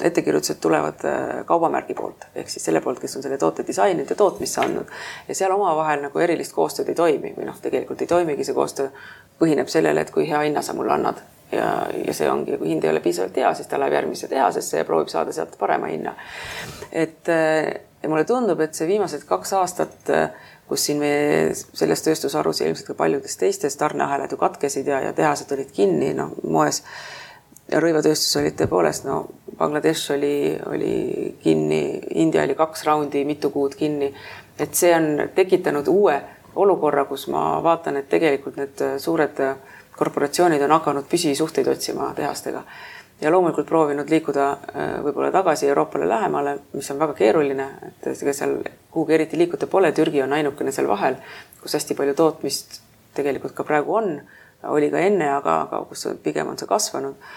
[0.10, 4.20] ettekirjutused tulevad äh, kaubamärgi poolt ehk siis selle poolt, kes on selle toote disaininud ja
[4.20, 4.94] tootmisse andnud.
[5.28, 8.90] ja seal omavahel nagu erilist koostööd ei toimi või noh, tegelikult ei toimigi, see koostöö
[9.40, 11.70] põhineb sellele, et kui hea hinna sa mulle annad ja,
[12.06, 14.88] ja see ongi, kui hind ei ole piisavalt hea, siis ta läheb järgmisse tehasesse ja
[14.88, 16.16] proovib saada sealt parema hinna.
[16.92, 17.74] et äh,
[18.08, 20.14] mulle tundub, et see viimased kaks aastat
[20.70, 25.14] kus siin meie selles tööstusharus ja ilmselt ka paljudes teistes tarneahelad ju katkesid ja, ja
[25.18, 26.84] tehased olid kinni, noh, moes
[27.72, 29.24] ja rõivatööstus olid tõepoolest, no
[29.58, 30.94] Bangladesh oli, oli
[31.44, 31.82] kinni,
[32.22, 34.14] India oli kaks raundi, mitu kuud kinni.
[34.60, 36.22] et see on tekitanud uue
[36.56, 39.42] olukorra, kus ma vaatan, et tegelikult need suured
[39.98, 42.64] korporatsioonid on hakanud püsisuhteid otsima tehastega
[43.22, 48.34] ja loomulikult proovinud liikuda äh, võib-olla tagasi Euroopale lähemale, mis on väga keeruline, et ega
[48.34, 48.58] seal
[48.92, 51.20] kuhugi eriti liikuda pole, Türgi on ainukene seal vahel,
[51.62, 52.80] kus hästi palju tootmist
[53.18, 54.14] tegelikult ka praegu on,
[54.72, 57.30] oli ka enne, aga, aga kus pigem on see kasvanud.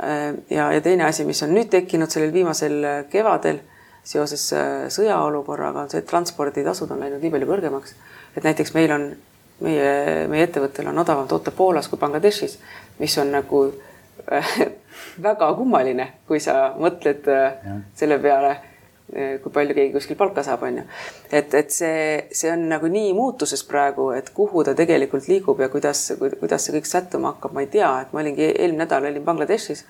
[0.00, 2.78] Äh, ja, ja teine asi, mis on nüüd tekkinud sellel viimasel
[3.12, 3.60] kevadel
[4.06, 7.96] seoses äh, sõjaolukorraga, on see, et transporditasud on läinud nii palju kõrgemaks,
[8.36, 9.06] et näiteks meil on,
[9.66, 9.92] meie,
[10.32, 12.58] meie ettevõttel on odavam toota Poolas kui Bangladeshis,
[13.02, 13.66] mis on nagu
[15.22, 17.76] väga kummaline, kui sa mõtled äh, ja.
[17.96, 18.52] selle peale,
[19.12, 20.86] äh, kui palju keegi kuskil palka saab, on ju.
[21.30, 22.00] et, et see,
[22.36, 26.76] see on nagu nii muutuses praegu, et kuhu ta tegelikult liigub ja kuidas, kuidas see
[26.78, 29.86] kõik sättuma hakkab, ma ei tea, et ma olingi eelmine nädal olin Bangladeshis,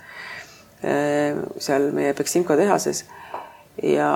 [0.85, 3.05] äh, seal meie Beximco tehases
[3.83, 4.11] ja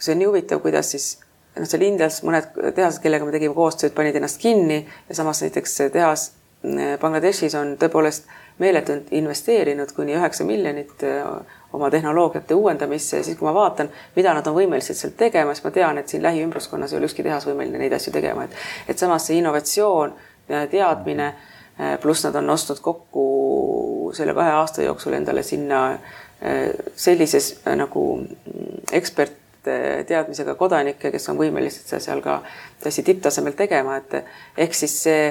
[0.00, 1.12] see on nii huvitav, kuidas siis
[1.56, 5.80] noh, seal Indias mõned tehased, kellega me tegime koostööd, panid ennast kinni ja samas näiteks
[5.92, 6.30] tehas
[7.00, 8.26] Bangladeshis on tõepoolest
[8.60, 11.26] meeletult investeerinud kuni üheksa miljonit äh,
[11.72, 13.16] oma tehnoloogiate uuendamisse.
[13.16, 16.12] Ja siis, kui ma vaatan, mida nad on võimelised seal tegema, siis ma tean, et
[16.12, 18.56] siin lähiümbruskonnas ei ole ükski tehas võimeline neid asju tegema, et,
[18.88, 20.16] et samas see innovatsioon,
[20.70, 21.28] teadmine,
[21.80, 23.26] äh, pluss nad on ostnud kokku
[24.16, 28.06] selle kahe aasta jooksul endale sinna äh, sellises nagu
[28.92, 32.38] ekspert teadmisega kodanikke, kes on võimelised seal ka
[32.80, 34.14] tõesti tipptasemel tegema, et
[34.64, 35.26] ehk siis see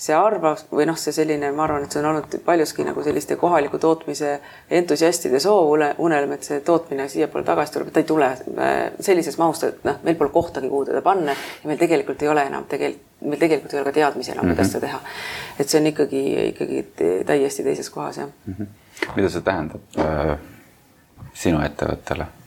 [0.00, 3.36] see arvav või noh, see selline, ma arvan, et see on olnud paljuski nagu selliste
[3.40, 4.32] kohaliku tootmise
[4.78, 9.62] entusiastide soov, unelm, et see tootmine siiapoole tagasi tuleb, ta ei tule äh, sellises mahus,
[9.68, 13.06] et noh, meil pole kohtagi, kuhu teda panna ja meil tegelikult ei ole enam tegelikult,
[13.28, 14.56] meil tegelikult ei ole ka teadmisi enam mm, -hmm.
[14.56, 15.00] kuidas seda teha.
[15.60, 16.84] et see on ikkagi, ikkagi
[17.28, 18.54] täiesti teises kohas, jah mm.
[18.58, 19.14] -hmm.
[19.16, 20.38] mida see tähendab äh,
[21.34, 22.39] sinu ettevõttele?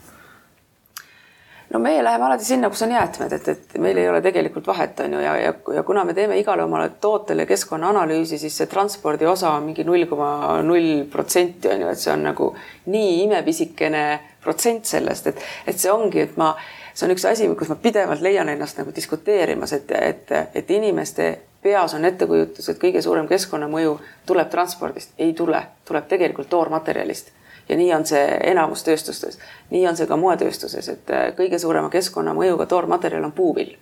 [1.73, 4.99] No meie läheme alati sinna, kus on jäätmed, et, et meil ei ole tegelikult vahet,
[5.05, 9.25] on ju, ja, ja, ja kuna me teeme igale omale tootele keskkonnaanalüüsi, siis see transpordi
[9.29, 12.51] osa on mingi null koma null protsenti on ju, et see on nagu
[12.93, 14.05] nii imepisikene
[14.43, 16.53] protsent sellest, et, et see ongi, et ma,
[16.93, 21.31] see on üks asi, kus ma pidevalt leian ennast nagu diskuteerimas, et, et, et inimeste
[21.63, 23.95] peas on ettekujutus, et kõige suurem keskkonnamõju
[24.29, 27.33] tuleb transpordist, ei tule, tuleb tegelikult toormaterjalist
[27.69, 29.39] ja nii on see enamus tööstustes.
[29.69, 33.75] nii on see ka moetööstuses, et äh, kõige suurema keskkonnamõjuga toormaterjal on puuvill.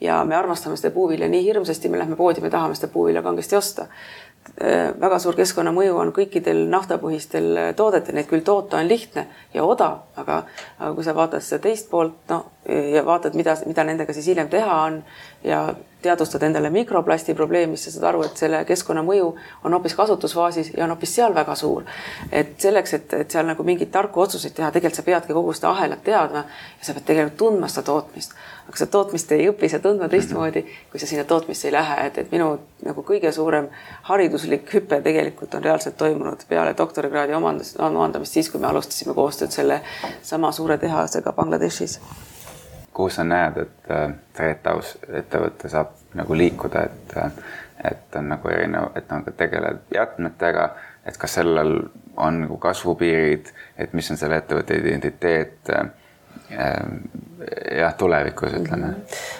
[0.00, 3.56] ja me armastame seda puuvilja nii hirmsasti, me lähme poodi, me tahame seda puuvilja kangesti
[3.56, 3.86] osta.
[4.62, 9.64] Äh, väga suur keskkonnamõju on kõikidel naftapõhistel äh, toodetel, neid küll toota on lihtne ja
[9.64, 10.42] odav, aga,
[10.78, 14.48] aga kui sa vaatad seda teist poolt, no ja vaatad, mida, mida nendega siis hiljem
[14.50, 15.02] teha on
[15.44, 15.64] ja
[16.02, 19.28] teadvustad endale mikroplasti probleemi, siis sa saad aru, et selle keskkonnamõju
[19.64, 21.84] on hoopis kasutusfaasis ja on hoopis seal väga suur.
[22.32, 25.70] et selleks, et, et seal nagu mingeid tarku otsuseid teha, tegelikult sa peadki kogu seda
[25.70, 28.34] ahelat teadma ja sa pead tegelikult tundma seda tootmist.
[28.68, 32.18] aga seda tootmist ei õpi sa tundma teistmoodi, kui sa sinna tootmisse ei lähe, et,
[32.18, 32.50] et minu
[32.84, 33.68] nagu kõige suurem
[34.10, 39.54] hariduslik hüpe tegelikult on reaalselt toimunud peale doktorikraadi omandamist, omandamist siis, kui me alustasime koostööd
[39.54, 39.80] selle
[40.22, 42.00] sama suure tehasega Bangladeshis
[42.92, 43.90] kuhu sa näed, et
[44.36, 47.32] Treetaus äh, ettevõte saab nagu liikuda, et, äh,
[47.92, 50.68] et on nagu erinev, et nagu tegeled jäätmetega,
[51.06, 51.74] et kas sellel
[52.16, 55.72] on nagu kasvupiirid, et mis on selle ettevõtte identiteet.
[55.72, 55.90] Äh,
[57.78, 58.92] jah, tulevikus ütleme.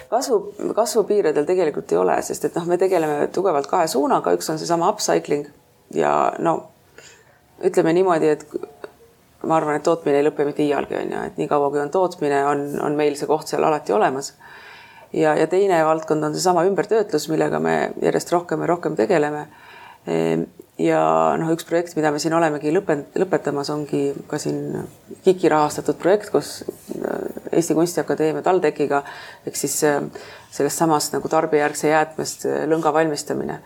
[0.09, 0.37] kasvu,
[0.75, 4.89] kasvupiiredel tegelikult ei ole, sest et noh, me tegeleme tugevalt kahe suunaga, üks on seesama
[4.89, 5.47] upcycling
[5.93, 6.55] ja no
[7.63, 8.45] ütleme niimoodi, et
[9.47, 12.39] ma arvan, et tootmine ei lõpe mitte iialgi, on ju, et niikaua kui on tootmine,
[12.47, 14.33] on, on meil see koht seal alati olemas.
[15.13, 19.47] ja, ja teine valdkond on seesama ümbertöötlus, millega me järjest rohkem ja rohkem tegeleme.
[20.07, 20.47] Ehm,
[20.81, 21.01] ja
[21.39, 24.87] noh, üks projekt, mida me siin olemegi lõpet-, lõpetamas, ongi ka siin
[25.23, 29.03] KIK-i rahastatud projekt, kus äh, Eesti Kunstiakadeemia TalTechiga
[29.45, 30.01] ehk siis äh,
[30.51, 33.59] sellest samast nagu tarbijärgse jäätmest äh, lõnga valmistamine,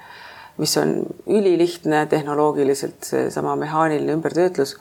[0.57, 4.75] mis on ülilihtne tehnoloogiliselt, seesama mehaaniline ümbertöötlus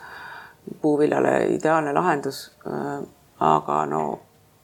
[0.81, 2.51] puuviljale ideaalne lahendus.
[2.67, 3.03] Äh,
[3.39, 4.03] aga no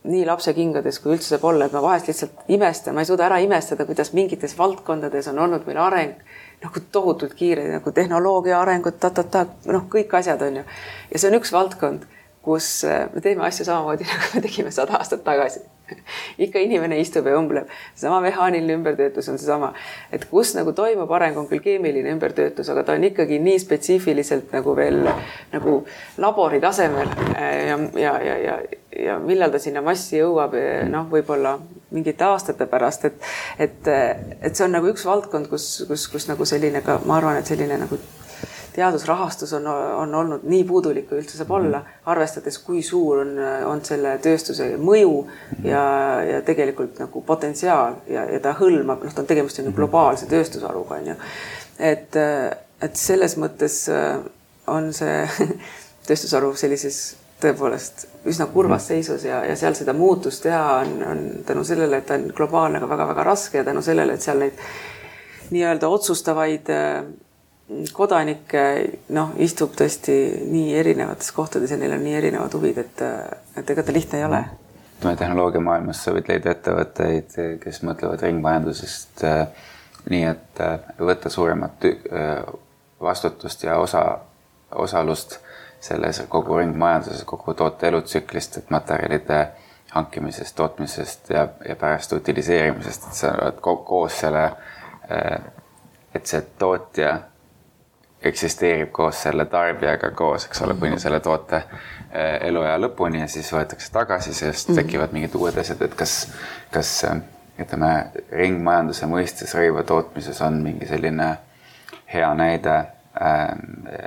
[0.04, 3.38] nii lapsekingades, kui üldse saab olla, et ma vahest lihtsalt imestan, ma ei suuda ära
[3.40, 6.18] imestada, kuidas mingites valdkondades on olnud meil areng
[6.64, 10.66] nagu tohutult kiire nagu tehnoloogia arengut ta,, ta-ta-ta, noh, kõik asjad on ju.
[11.12, 12.04] ja see on üks valdkond,
[12.44, 15.64] kus äh, me teeme asju samamoodi, nagu me tegime sada aastat tagasi
[16.38, 17.70] ikka inimene istub ja õmbleb.
[17.96, 19.74] sama mehaaniline ümbertöötlus on seesama,
[20.12, 24.54] et kus nagu toimub areng, on küll keemiline ümbertöötlus, aga ta on ikkagi nii spetsiifiliselt
[24.54, 25.04] nagu veel
[25.54, 25.78] nagu
[26.18, 28.58] labori tasemel ja, ja, ja, ja,
[29.06, 30.58] ja millal ta sinna massi jõuab,
[30.90, 31.58] noh, võib-olla
[31.94, 33.30] mingite aastate pärast, et,
[33.62, 33.88] et,
[34.42, 37.50] et see on nagu üks valdkond, kus, kus, kus nagu selline ka, ma arvan, et
[37.50, 38.00] selline nagu
[38.76, 43.34] teadusrahastus on, on olnud nii puudulik, kui üldse saab olla, arvestades, kui suur on,
[43.70, 45.16] on selle tööstuse mõju
[45.66, 45.84] ja,
[46.28, 50.30] ja tegelikult nagu potentsiaal ja, ja ta hõlmab, noh, ta on tegemist on ju globaalse
[50.32, 51.18] tööstusharuga on ju.
[51.80, 52.22] et,
[52.82, 53.84] et selles mõttes
[54.68, 55.50] on see
[56.08, 57.04] tööstusharu sellises
[57.44, 62.08] tõepoolest üsna kurvas seisus ja, ja seal seda muutust teha on, on tänu sellele, et
[62.08, 64.60] ta on globaalne, aga väga-väga raske ja tänu sellele, et seal neid
[65.54, 66.72] nii-öelda otsustavaid
[67.94, 68.64] kodanikke
[69.16, 70.16] noh, istub tõesti
[70.52, 73.04] nii erinevates kohtades ja neil on nii erinevad huvid, et,
[73.58, 74.42] et ega ta lihtne ei ole.
[74.98, 79.48] ütleme tehnoloogiamaailmas sa võid leida ettevõtteid, kes mõtlevad ringmajandusest äh,
[80.10, 82.44] nii, et äh, võtta suuremat äh,
[83.02, 84.04] vastutust ja osa,
[84.76, 85.40] osalust
[85.84, 89.42] selles kogu ringmajanduses, kogu toote elutsüklist, et materjalide
[89.96, 94.48] hankimisest, tootmisest ja, ja pärast utiliseerimisest, et sa oled koos selle,
[96.16, 97.12] et see tootja
[98.26, 103.52] eksisteerib koos selle tarbijaga koos, eks ole, kuni selle toote eh, eluea lõpuni ja siis
[103.54, 104.82] võetakse tagasi, sellest mm -hmm.
[104.82, 106.18] tekivad mingid uued asjad, et kas,
[106.72, 107.06] kas
[107.60, 107.94] ütleme,
[108.32, 111.38] ringmajanduse mõistes rõiva tootmises on mingi selline
[112.14, 113.48] hea näide äh,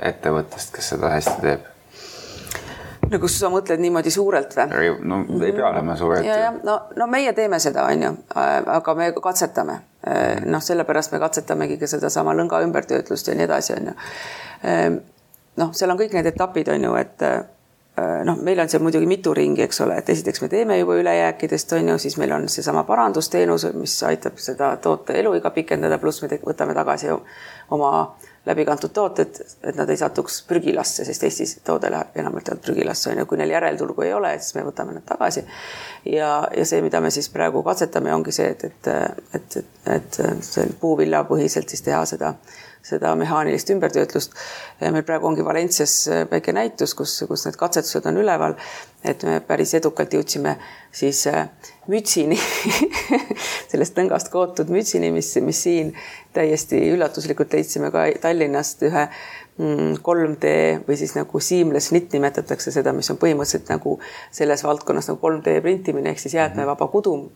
[0.01, 1.73] ettevõttest, kes seda hästi teeb
[3.11, 4.89] no kus sa mõtled niimoodi suurelt või?
[5.07, 6.25] no ei pea olema suurelt.
[6.25, 9.79] ja, ja no, no meie teeme seda, on ju, aga me katsetame.
[10.45, 13.95] Noh, sellepärast me katsetamegi ka sedasama lõnga ümbertöötlust ja nii edasi, on ju.
[15.61, 17.25] noh, seal on kõik need etapid, on ju, et
[18.25, 21.73] noh, meil on seal muidugi mitu ringi, eks ole, et esiteks me teeme juba ülejääkidest,
[21.79, 26.29] on ju, siis meil on seesama parandusteenus, mis aitab seda toote eluiga pikendada, pluss me
[26.45, 27.91] võtame tagasi oma
[28.47, 33.21] läbikantud tooted, et nad ei satuks prügilasse, sest Eestis toode läheb enamalt jaolt prügilasse, on
[33.21, 35.43] ju, kui neil järelturgu ei ole, siis me võtame nad tagasi.
[36.05, 38.91] ja, ja see, mida me siis praegu katsetame, ongi see, et, et,
[39.39, 42.33] et, et, et see puuviljapõhiselt siis teha seda
[42.87, 44.35] seda mehaanilist ümbertöötlust.
[44.81, 48.55] meil praegu ongi Valencias väike näitus, kus, kus need katsetused on üleval.
[49.03, 50.57] et me päris edukalt jõudsime
[50.91, 51.47] siis äh,
[51.87, 52.37] mütsini
[53.71, 55.93] sellest lõngast kootud mütsini, mis, mis siin
[56.35, 59.07] täiesti üllatuslikult leidsime ka Tallinnast ühe
[59.57, 63.97] 3D mm, või siis nagu seamless knit nimetatakse seda, mis on põhimõtteliselt nagu
[64.31, 67.27] selles valdkonnas nagu 3D printimine ehk siis jäätmevaba kudum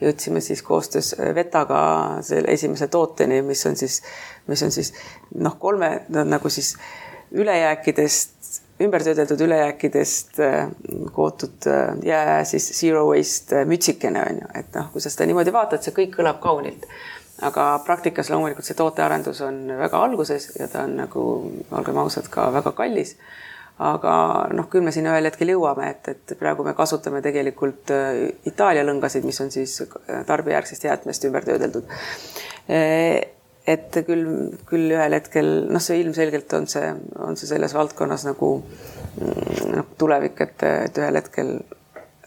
[0.00, 1.80] jõudsime siis koostöös Vetaga
[2.22, 4.02] selle esimese tooteni, mis on siis,
[4.46, 4.92] mis on siis
[5.34, 6.76] noh, kolme nagu siis
[7.32, 10.68] ülejääkidest, ümbertöödeldud ülejääkidest äh,
[11.12, 15.26] kootud äh, jää siis zero waste äh, mütsikene on ju, et noh, kui sa seda
[15.26, 16.86] niimoodi vaatad, see kõik kõlab kaunilt.
[17.42, 21.26] Aga praktikas loomulikult see tootearendus on väga alguses ja ta on nagu,
[21.70, 23.14] olgem ausad, ka väga kallis
[23.78, 24.12] aga
[24.58, 28.82] noh, küll me sinna ühel hetkel jõuame, et, et praegu me kasutame tegelikult äh, Itaalia
[28.86, 29.76] lõngasid, mis on siis
[30.26, 31.86] tarbijärgsest jäätmest ümber töödeldud.
[32.66, 33.20] Äh,
[33.68, 34.26] et küll,
[34.66, 36.90] küll ühel hetkel noh, see ilmselgelt on see,
[37.22, 41.58] on see selles valdkonnas nagu noh, tulevik, et, et ühel hetkel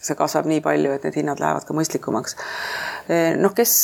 [0.02, 2.38] see kasvab nii palju, et need hinnad lähevad ka mõistlikumaks.
[3.12, 3.76] Äh, noh, kes,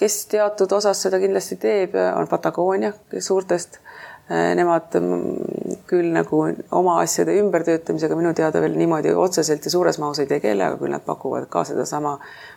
[0.00, 3.83] kes teatud osas seda kindlasti teeb, on Patagonia suurtest Äh,
[4.28, 6.38] nemad mm, küll nagu
[6.72, 10.94] oma asjade ümbertöötamisega minu teada veel niimoodi otseselt ja suures mahus ei tegele, aga küll
[10.94, 12.14] nad pakuvad ka sedasama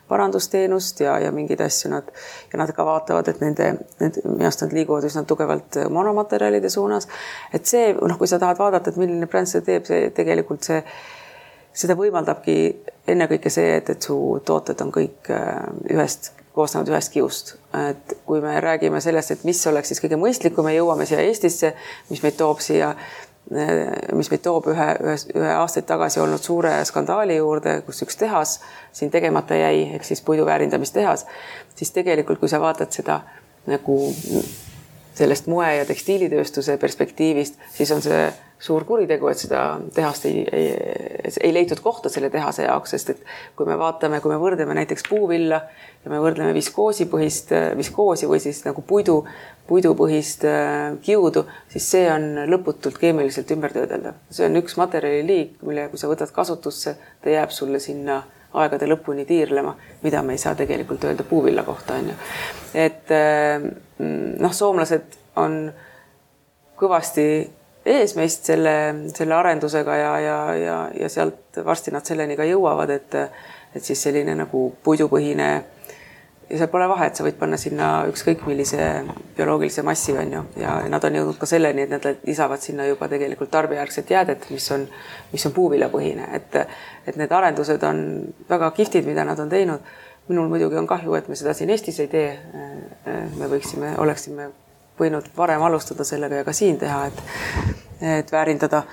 [0.07, 2.07] parandusteenust ja, ja mingeid asju nad
[2.53, 7.09] ja nad ka vaatavad, et nende, need minu arust nad liiguvad üsna tugevalt monomaterjalide suunas.
[7.53, 10.79] et see noh, kui sa tahad vaadata, et milline bränd seda teeb, see tegelikult see
[11.77, 12.57] seda võimaldabki
[13.11, 15.35] ennekõike see, et, et su tooted on kõik
[15.91, 17.55] ühest, koosnevad ühest kiust.
[17.77, 21.73] et kui me räägime sellest, et mis oleks siis kõige mõistlikum ja jõuame siia Eestisse,
[22.09, 22.95] mis meid toob siia
[23.47, 28.57] mis meid toob ühe, ühe, ühe aastaid tagasi olnud suure skandaali juurde, kus üks tehas
[28.91, 31.23] siin tegemata jäi, ehk siis puidu väärindamistehas,
[31.75, 33.21] siis tegelikult, kui sa vaatad seda
[33.71, 33.97] nagu
[35.17, 38.27] sellest moe- ja tekstiilitööstuse perspektiivist, siis on see
[38.59, 40.67] suur kuritegu, et seda tehast ei, ei,
[41.41, 43.23] ei leitud kohta selle tehase jaoks, sest et
[43.55, 45.61] kui me vaatame, kui me võrdleme näiteks puuvilla
[46.07, 49.17] ja me võrdleme viskoosipõhist, viskoosi või siis nagu puidu,
[49.67, 54.15] puidupõhist äh, kiudu, siis see on lõputult keemiliselt ümbertöödeldav.
[54.31, 58.21] see on üks materjaliliik, mille, kui sa võtad kasutusse, ta jääb sulle sinna
[58.57, 62.17] aegade lõpuni tiirlema, mida me ei saa tegelikult öelda puuvilla kohta, on ju.
[62.87, 63.67] et äh,
[63.99, 65.59] noh, soomlased on
[66.79, 67.27] kõvasti
[67.87, 68.75] ees meist selle,
[69.15, 73.15] selle arendusega ja, ja, ja, ja sealt varsti nad selleni ka jõuavad, et,
[73.75, 75.49] et siis selline nagu puidupõhine
[76.49, 78.79] ja seal pole vahet, sa võid panna sinna ükskõik millise
[79.37, 83.09] bioloogilise massi, on ju, ja nad on jõudnud ka selleni, et nad lisavad sinna juba
[83.11, 84.85] tegelikult tarbijärgset jäädet, mis on,
[85.33, 86.55] mis on puuviljapõhine, et,
[87.07, 87.99] et need arendused on
[88.49, 89.95] väga kihvtid, mida nad on teinud.
[90.27, 92.39] minul muidugi on kahju, et me seda siin Eestis ei tee.
[93.37, 94.49] me võiksime, oleksime
[94.99, 97.21] võinud varem alustada sellega ja ka siin teha, et,
[98.01, 98.83] et väärindada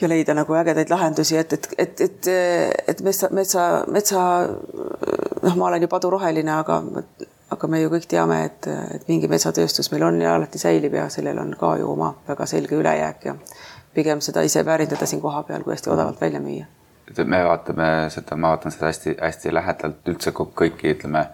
[0.00, 2.28] ja leida nagu ägedaid lahendusi, et, et, et, et,
[2.88, 4.22] et metsa, metsa, metsa
[5.44, 6.80] noh, ma olen ju paduroheline, aga,
[7.54, 11.08] aga me ju kõik teame, et, et mingi metsatööstus meil on ja alati säilib ja
[11.12, 13.36] sellel on ka ju oma väga selge ülejääk ja
[13.94, 16.66] pigem seda ise väärindada siin kohapeal, kui hästi odavalt välja müüa.
[17.24, 21.26] me vaatame seda, ma vaatan seda hästi-hästi lähedalt üldse kõiki, ütleme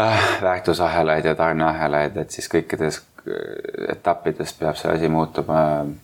[0.00, 6.03] äh, väärtusahelaid ja tarneahelaid, et siis kõikides äh, etappides peab see asi muutuma äh,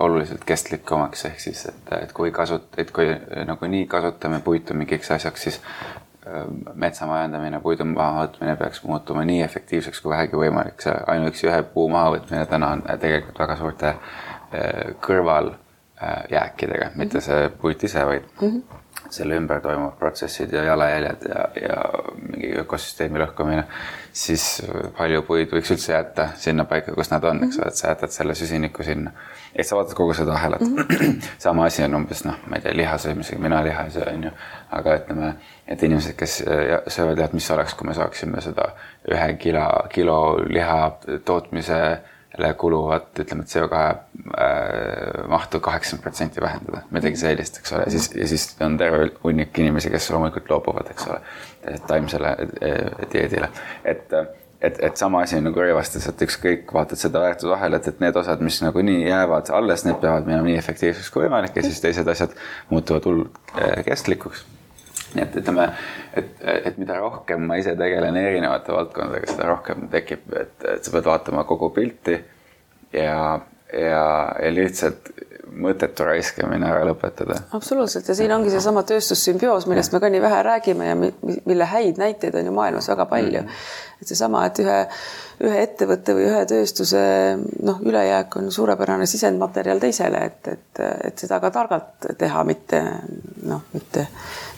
[0.00, 3.06] oluliselt kestlikumaks, ehk siis, et, et kui kasut-, et kui
[3.46, 5.60] nagunii kasutame puitu mingiks asjaks, siis
[6.26, 6.42] äh,
[6.74, 10.82] metsa majandamine, puidu mahavõtmine peaks muutuma nii efektiivseks kui vähegi võimalik.
[10.82, 13.98] see ainuüksi ühe puu mahavõtmine täna on tegelikult väga suurte äh,
[15.06, 18.79] kõrvaljääkidega, mitte see puit ise, vaid mm -hmm
[19.14, 21.76] selle ümber toimuvad protsessid ja jalajäljed ja, ja
[22.20, 23.64] mingi ökosüsteemi lõhkumine,
[24.12, 24.44] siis
[24.98, 28.14] palju puid võiks üldse jätta sinna paika, kus nad on, eks ole, et sa jätad
[28.14, 29.12] selle süsiniku sinna.
[29.54, 30.76] et sa vaatad kogu seda ahelat mm.
[30.90, 31.28] -hmm.
[31.38, 34.24] sama asi on umbes noh, ma ei tea, liha söömisega, mina liha ei söö, on
[34.24, 34.30] ju.
[34.70, 35.34] aga ütleme,
[35.68, 36.44] et inimesed, kes
[36.86, 38.70] söövad jah, mis oleks, kui me saaksime seda
[39.10, 42.00] ühe kilo, kilo liha tootmise
[42.58, 48.48] kuluvat, ütleme, CO2 äh, mahtu kaheksakümmend protsenti vähendada, midagi sellist, eks ole, siis ja siis
[48.64, 51.22] on terve hunnik inimesi, kes loomulikult loobuvad, eks ole,
[51.88, 53.50] taimsele äh, dieedile,
[53.84, 54.14] et
[54.60, 58.42] et, et sama asi on nagu rõivastes, et ükskõik, vaatad seda väärtusahelat, et need osad,
[58.44, 62.36] mis nagunii jäävad alles, need peavad minema nii efektiivseks kui võimalik ja siis teised asjad
[62.68, 64.44] muutuvad hullult äh, kestlikuks
[65.14, 65.68] nii et ütleme,
[66.16, 66.34] et,
[66.70, 71.08] et mida rohkem ma ise tegelen erinevate valdkondadega, seda rohkem tekib, et, et sa pead
[71.10, 72.18] vaatama kogu pilti
[72.92, 73.40] ja,
[73.72, 74.06] ja,
[74.42, 75.12] ja lihtsalt
[75.50, 77.40] mõttetu raiskamine ära lõpetada.
[77.56, 81.98] absoluutselt ja siin ongi seesama tööstussümbioos, millest me ka nii vähe räägime ja mille häid
[81.98, 83.48] näiteid on ju maailmas väga palju mm.
[83.48, 83.89] -hmm.
[84.00, 84.76] Et seesama, et ühe,
[85.44, 87.00] ühe ettevõtte või ühe tööstuse
[87.62, 92.84] noh, ülejääk on suurepärane sisendmaterjal teisele, et, et, et seda ka targalt teha, mitte
[93.48, 94.08] noh, mitte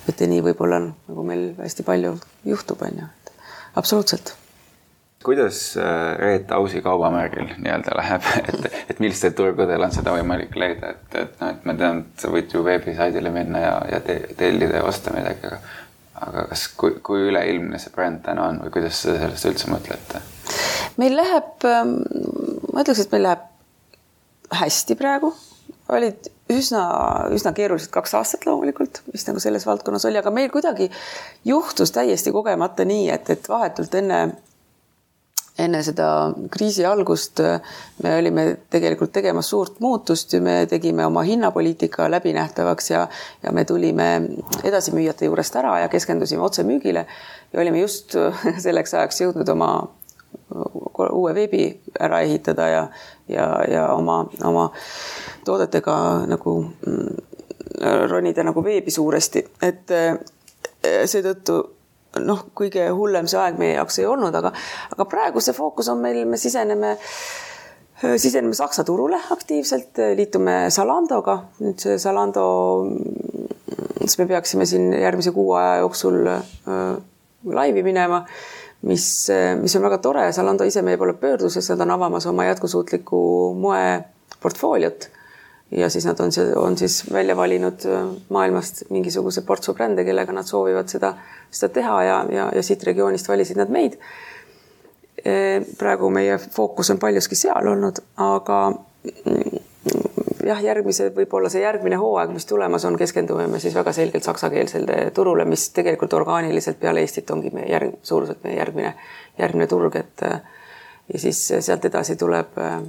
[0.06, 2.14] mitte nii võib-olla nagu meil hästi palju
[2.48, 3.10] juhtub, on ju,
[3.78, 4.34] absoluutselt.
[5.22, 10.96] kuidas äh, Reet Ausi kaubamärgil nii-öelda läheb, et, et millistel turgudel on seda võimalik leida,
[10.96, 14.18] et, et noh, et ma tean, et sa võid ju veebisaidile minna ja, ja te,
[14.38, 15.60] tellida ja osta midagi, aga
[16.20, 20.20] aga kas, kui, kui üleilmne see bränd täna on või kuidas te sellest üldse mõtlete?
[21.00, 21.96] meil läheb, ähm,
[22.72, 23.48] ma ütleks, et meil läheb
[24.52, 25.32] hästi praegu,
[25.92, 26.82] olid üsna,
[27.32, 30.90] üsna keerulised kaks aastat loomulikult, mis nagu selles valdkonnas oli, aga meil kuidagi
[31.48, 34.22] juhtus täiesti kogemata nii, et, et vahetult enne,
[35.58, 36.06] enne seda
[36.50, 37.40] kriisi algust
[38.02, 43.06] me olime tegelikult tegemas suurt muutust ja me tegime oma hinnapoliitika läbinähtavaks ja,
[43.42, 44.08] ja me tulime
[44.64, 47.06] edasimüüjate juurest ära ja keskendusime otsemüügile
[47.52, 48.16] ja olime just
[48.66, 49.72] selleks ajaks jõudnud oma
[51.12, 51.66] uue veebi
[52.00, 52.86] ära ehitada ja,
[53.28, 54.70] ja, ja oma, oma
[55.44, 55.96] toodetega
[56.28, 57.32] nagu mm,
[58.08, 60.16] ronida nagu veebi suuresti, et eh,
[61.06, 61.58] seetõttu
[62.20, 64.52] noh, kõige hullem see aeg meie jaoks ei olnud, aga,
[64.92, 66.96] aga praegu see fookus on meil, me siseneme,
[68.02, 72.44] siseneme Saksa turule aktiivselt, liitume Zalandoga, nüüd see Zalando,
[74.02, 76.82] siis me peaksime siin järgmise kuu aja jooksul äh,
[77.48, 78.24] laivi minema,
[78.88, 79.06] mis,
[79.62, 83.22] mis on väga tore, Zalando ise meie poole pöördus, sest nad on avamas oma jätkusuutliku
[83.58, 84.02] moe
[84.42, 85.08] portfooliot
[85.76, 87.86] ja siis nad on, on siis välja valinud
[88.28, 91.14] maailmast mingisuguse portsu brände, kellega nad soovivad seda,
[91.50, 93.98] seda teha ja, ja, ja siit regioonist valisid nad meid.
[95.78, 98.58] praegu meie fookus on paljuski seal olnud, aga
[100.46, 105.10] jah, järgmise, võib-olla see järgmine hooaeg, mis tulemas on, keskendume me siis väga selgelt saksakeelsele
[105.14, 108.94] turule, mis tegelikult orgaaniliselt peale Eestit ongi meie järg, suuruselt meie järgmine,
[109.38, 110.26] järgmine turg, et
[111.12, 112.80] ja siis sealt edasi tuleb äh,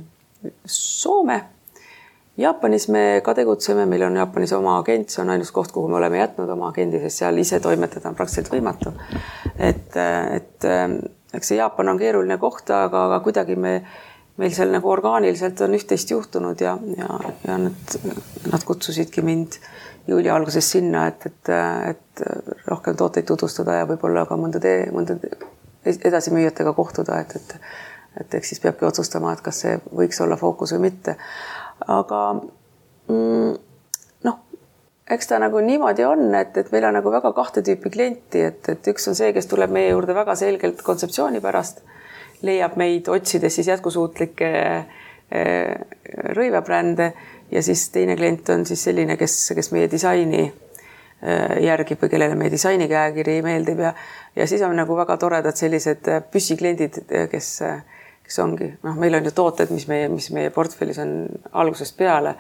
[0.65, 1.41] Soome.
[2.38, 5.99] Jaapanis me ka tegutseme, meil on Jaapanis oma agent, see on ainus koht, kuhu me
[5.99, 8.93] oleme jätnud oma agendi, sest seal ise toimetada on praktiliselt võimatu.
[9.57, 9.93] et,
[10.38, 10.88] et äh,
[11.34, 13.75] eks see Jaapan on keeruline koht, aga, aga kuidagi me
[14.41, 17.97] meil seal nagu orgaaniliselt on üht-teist juhtunud ja, ja, ja nad,
[18.49, 19.59] nad kutsusidki mind
[20.09, 21.51] juuli alguses sinna, et, et,
[21.93, 22.23] et
[22.65, 25.19] rohkem tooteid tutvustada ja võib-olla ka mõnda tee, mõnda
[25.86, 27.59] edasimüüjatega kohtuda, et, et
[28.19, 31.15] et eks siis peabki otsustama, et kas see võiks olla fookus või mitte.
[31.88, 32.21] Aga
[33.09, 33.55] mm,
[34.27, 34.38] noh,
[35.11, 38.69] eks ta nagu niimoodi on, et, et meil on nagu väga kahte tüüpi klienti, et,
[38.69, 41.84] et üks on see, kes tuleb meie juurde väga selgelt kontseptsiooni pärast
[42.43, 44.49] leiab meid otsides siis jätkusuutlikke
[45.31, 45.75] eh,
[46.38, 47.11] rõivabrände
[47.51, 52.38] ja siis teine klient on siis selline, kes, kes meie disaini eh, järgib või kellele
[52.39, 53.93] meie disaini käekiri meeldib ja,
[54.36, 57.53] ja siis on nagu väga toredad sellised püsikliendid, kes,
[58.34, 61.11] kes ongi, noh, meil on ju tooted, mis meie, mis meie portfellis on
[61.61, 62.34] algusest peale.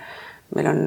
[0.53, 0.79] Meil on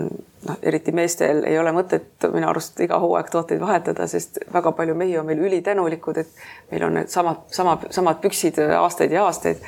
[0.46, 4.94] noh, eriti meestel ei ole mõtet minu arust iga hooaeg tooteid vahetada, sest väga palju
[4.98, 9.62] mehi on meil ülitänulikud, et meil on needsamad, sama, samad püksid aastaid ja aastaid,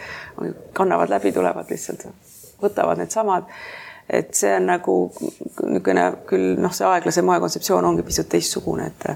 [0.75, 2.09] kannavad läbi, tulevad lihtsalt,
[2.63, 3.47] võtavad needsamad.
[4.09, 9.11] et see on nagu niisugune küll noh, see aeglase moe kontseptsioon ongi pisut teistsugune, et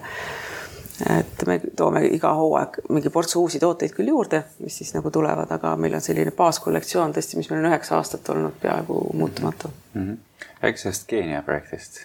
[1.11, 5.51] et me toome iga hooaeg mingi portsu uusi tooteid küll juurde, mis siis nagu tulevad,
[5.51, 10.03] aga meil on selline baaskollektsioon tõesti, mis meil on üheksa aastat olnud peaaegu muutumatu mm.
[10.09, 10.21] -hmm
[10.63, 12.01] sellest Keenia projektist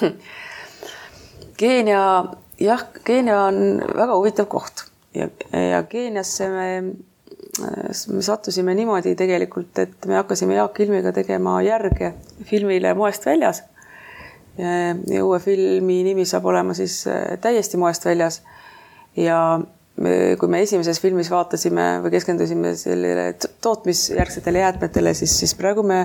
[1.58, 2.24] Keenia,
[2.60, 4.84] jah, Keenia on väga huvitav koht
[5.14, 6.68] ja, ja Keeniasse me,
[8.12, 12.12] me sattusime niimoodi tegelikult, et me hakkasime Jaak Ilmiga tegema järge
[12.46, 13.64] filmile Moest väljas.
[14.58, 17.04] Ja uue filmi nimi saab olema siis
[17.40, 18.42] täiesti moest väljas.
[19.16, 19.38] ja
[20.38, 23.24] kui me esimeses filmis vaatasime või keskendusime sellele
[23.64, 26.04] tootmisjärgsetele jäätmetele, siis, siis praegu me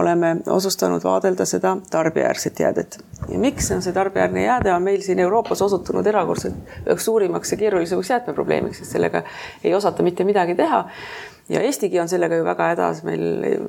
[0.00, 2.98] oleme otsustanud vaadelda seda tarbijajärgset jäädet.
[3.28, 7.60] ja miks on see tarbijärgne jääde, on meil siin Euroopas osutunud erakordselt üheks suurimaks ja
[7.60, 9.22] keerulisemaks jäätmeprobleemiks, sest sellega
[9.64, 10.84] ei osata mitte midagi teha.
[11.48, 13.60] ja Eestigi on sellega ju väga hädas, meil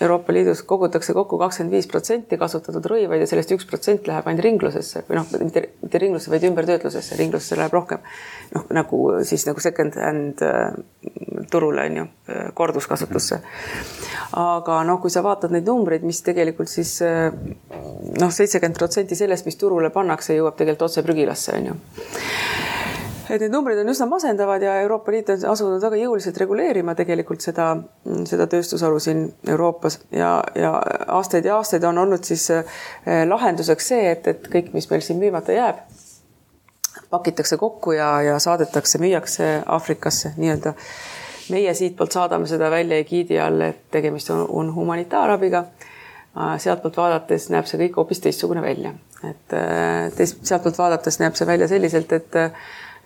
[0.00, 4.44] Euroopa Liidus kogutakse kokku kakskümmend viis protsenti kasutatud rõivaid ja sellest üks protsent läheb ainult
[4.46, 8.04] ringlusesse või noh, mitte, mitte ringlusse, vaid ümbertöötlusesse, ringlusse läheb rohkem.
[8.54, 10.70] noh, nagu siis nagu second hand äh,
[11.50, 13.40] turule on ju, äh, korduskasutusse.
[14.38, 17.32] aga noh, kui sa vaatad neid numbreid, mis tegelikult siis äh,
[18.20, 21.78] noh, seitsekümmend protsenti sellest, mis turule pannakse, jõuab tegelikult otse prügilasse on ju
[23.30, 27.44] et need numbrid on üsna masendavad ja Euroopa Liit on asunud väga jõuliselt reguleerima tegelikult
[27.44, 27.70] seda,
[28.28, 30.72] seda tööstusharu siin Euroopas ja, ja
[31.18, 32.64] aastaid ja aastaid on olnud siis eh,
[33.28, 35.84] lahenduseks see, et, et kõik, mis meil siin müümata jääb,
[37.10, 40.74] pakitakse kokku ja, ja saadetakse, müüakse Aafrikasse nii-öelda.
[41.48, 45.64] meie siitpoolt saadame seda välja egiidi all, et tegemist on, on humanitaarabiga.
[46.58, 48.92] sealtpoolt vaadates näeb see kõik hoopis teistsugune välja,
[49.24, 52.36] et eh, teist, sealtpoolt vaadates näeb see välja selliselt, et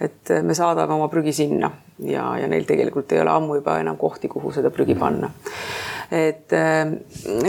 [0.01, 3.99] et me saadame oma prügi sinna ja, ja neil tegelikult ei ole ammu juba enam
[4.01, 5.31] kohti, kuhu seda prügi panna.
[6.13, 6.93] et äh,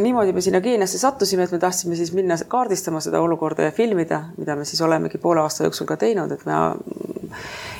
[0.02, 4.24] niimoodi me sinna Keeniasse sattusime, et me tahtsime siis minna kaardistama seda olukorda ja filmida,
[4.38, 6.54] mida me siis olemegi poole aasta jooksul ka teinud, et me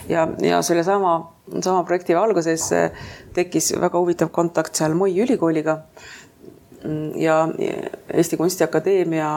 [0.10, 1.14] ja, ja sellesama,
[1.62, 2.70] sama projekti alguses
[3.34, 5.80] tekkis väga huvitav kontakt seal Moi ülikooliga
[7.16, 7.48] ja
[8.14, 9.30] Eesti Kunstiakadeemia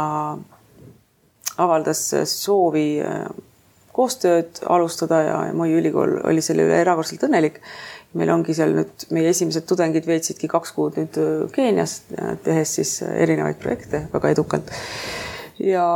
[1.62, 3.03] avaldas soovi
[3.97, 7.61] koostööd alustada ja Moi ülikool oli selle üle erakordselt õnnelik.
[8.17, 11.19] meil ongi seal nüüd meie esimesed tudengid veetsidki kaks kuud nüüd
[11.53, 11.99] Keenias,
[12.45, 14.71] tehes siis erinevaid projekte väga edukalt.
[15.59, 15.87] ja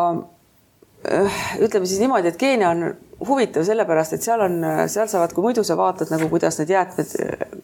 [1.60, 2.90] ütleme siis niimoodi, et Keenia on
[3.28, 7.14] huvitav sellepärast, et seal on, seal saavad, kui muidu sa vaatad nagu, kuidas need jäätmed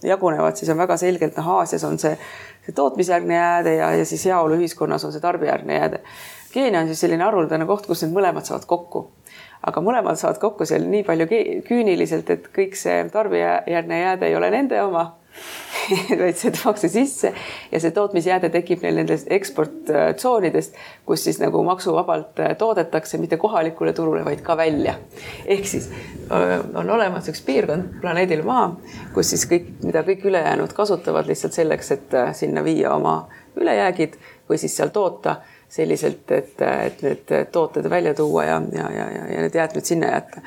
[0.05, 2.16] jagunevad, siis on väga selgelt, noh, Aasias on see,
[2.64, 6.03] see tootmisjärgne jääde ja, ja siis heaoluühiskonnas on see tarbijärgne jääde.
[6.53, 9.07] Keenia on siis selline haruldane koht, kus need mõlemad saavad kokku
[9.66, 11.28] aga mõlemad saavad kokku seal nii palju
[11.66, 15.06] küüniliselt, et kõik see tarbijajärgne jääde ei ole nende oma
[16.20, 17.32] vaid see tuuakse sisse
[17.72, 24.24] ja see tootmisjääde tekib neil nendest eksporttsoonidest, kus siis nagu maksuvabalt toodetakse mitte kohalikule turule,
[24.24, 24.96] vaid ka välja.
[25.44, 25.90] ehk siis
[26.74, 28.70] on olemas üks piirkond planeedil Maa,
[29.14, 33.18] kus siis kõik, mida kõik ülejäänud kasutavad lihtsalt selleks, et äh, sinna viia oma
[33.56, 39.06] ülejäägid või siis seal toota selliselt, et, et need tooted välja tuua ja, ja, ja,
[39.10, 40.40] ja, ja need jäätmed sinna jätta.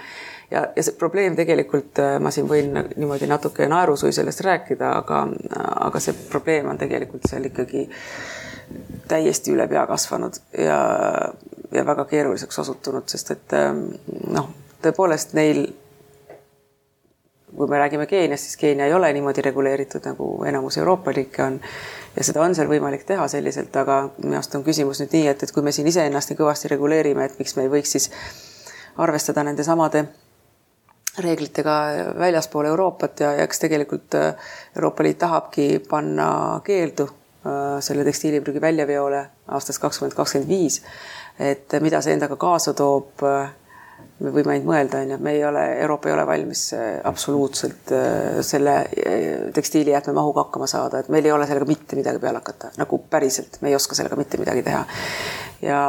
[0.52, 5.26] ja, ja see probleem tegelikult, ma siin võin niimoodi natuke naerusui sellest rääkida, aga,
[5.90, 7.88] aga see probleem on tegelikult seal ikkagi
[9.10, 10.80] täiesti üle pea kasvanud ja,
[11.72, 13.56] ja väga keeruliseks osutunud, sest et
[14.30, 14.50] noh,
[14.84, 15.66] tõepoolest neil
[17.60, 21.60] kui me räägime Keeniast, siis Keenia ei ole niimoodi reguleeritud, nagu enamus Euroopa riike on.
[22.16, 25.44] ja seda on seal võimalik teha selliselt, aga minu arust on küsimus nüüd nii, et,
[25.44, 28.08] et kui me siin iseennast nii kõvasti reguleerime, et miks me ei võiks siis
[28.98, 30.06] arvestada nende samade
[31.20, 31.76] reeglitega
[32.20, 36.30] väljaspool Euroopat ja, ja eks tegelikult äh, Euroopa Liit tahabki panna
[36.64, 40.82] keeldu äh, selle tekstiiliprügi väljaveole aastast kakskümmend kakskümmend viis.
[41.40, 43.52] et mida see endaga kaasa toob äh,
[44.20, 47.92] me võime ainult mõelda, on ju, me ei ole, Euroopa ei ole valmis äh, absoluutselt
[47.96, 52.42] äh, selle äh, tekstiilijäätme mahuga hakkama saada, et meil ei ole sellega mitte midagi peale
[52.42, 54.84] hakata, nagu päriselt, me ei oska sellega mitte midagi teha.
[55.64, 55.82] ja,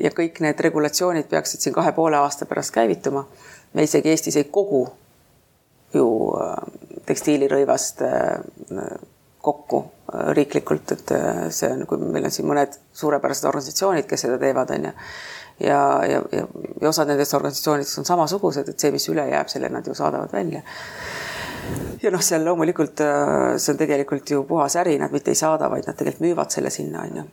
[0.00, 3.24] ja kõik need regulatsioonid peaksid siin kahe poole aasta pärast käivituma.
[3.72, 4.84] me isegi Eestis ei kogu
[5.94, 6.08] ju
[7.08, 8.02] tekstiilirõivast
[9.40, 9.80] kokku
[10.36, 11.12] riiklikult, et
[11.54, 14.92] see on, kui meil on siin mõned suurepärased organisatsioonid, kes seda teevad, on ju
[15.60, 16.46] ja, ja, ja,
[16.80, 20.32] ja osad nendest organisatsioonidest on samasugused, et see, mis üle jääb, selle nad ju saadavad
[20.32, 20.62] välja.
[22.02, 25.70] ja noh, seal loomulikult äh, see on tegelikult ju puhas äri, nad mitte ei saada,
[25.70, 27.28] vaid nad tegelikult müüvad selle sinna, on ju.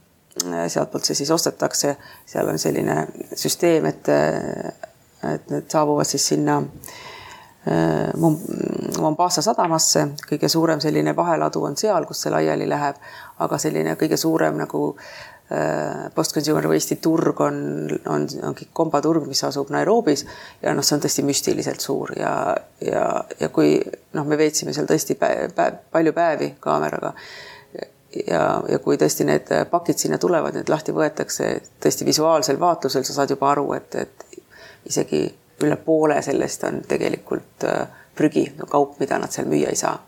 [0.67, 1.95] sealtpoolt see siis ostetakse,
[2.28, 3.05] seal on selline
[3.36, 4.09] süsteem, et,
[5.23, 6.57] et need saabuvad siis sinna
[7.69, 8.09] äh,
[8.99, 12.99] Mombasa sadamasse, kõige suurem selline vaheladu on seal, kus see laiali läheb,
[13.45, 15.35] aga selline kõige suurem nagu äh, Äh,
[16.16, 17.58] post-consumer waste'i turg on,
[18.10, 20.24] on, ongi kombaturg, mis asub Nairobis
[20.64, 22.32] ja noh, see on tõesti müstiliselt suur ja,
[22.82, 23.04] ja,
[23.39, 23.76] ja kui
[24.18, 27.14] noh, me veetsime seal tõesti päev, päev, palju päevi kaameraga
[28.26, 31.52] ja, ja kui tõesti need pakid sinna tulevad, need lahti võetakse,
[31.84, 34.41] tõesti visuaalsel vaatlusel sa saad juba aru, et, et
[34.89, 35.28] isegi
[35.64, 37.86] üle poole sellest on tegelikult äh,
[38.16, 40.00] prügi, no kaup, mida nad seal müüa ei saa.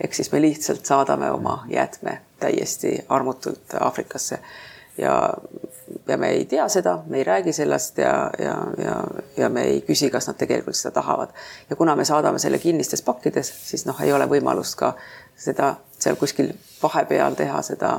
[0.00, 4.38] ehk siis me lihtsalt saadame oma jäätme täiesti armutult Aafrikasse
[4.98, 5.34] ja,
[6.08, 8.96] ja me ei tea seda, me ei räägi sellest ja, ja, ja,
[9.36, 11.28] ja me ei küsi, kas nad tegelikult seda tahavad.
[11.70, 14.94] ja kuna me saadame selle kinnistes pakkides, siis noh, ei ole võimalust ka
[15.36, 17.98] seda seal kuskil vahepeal teha seda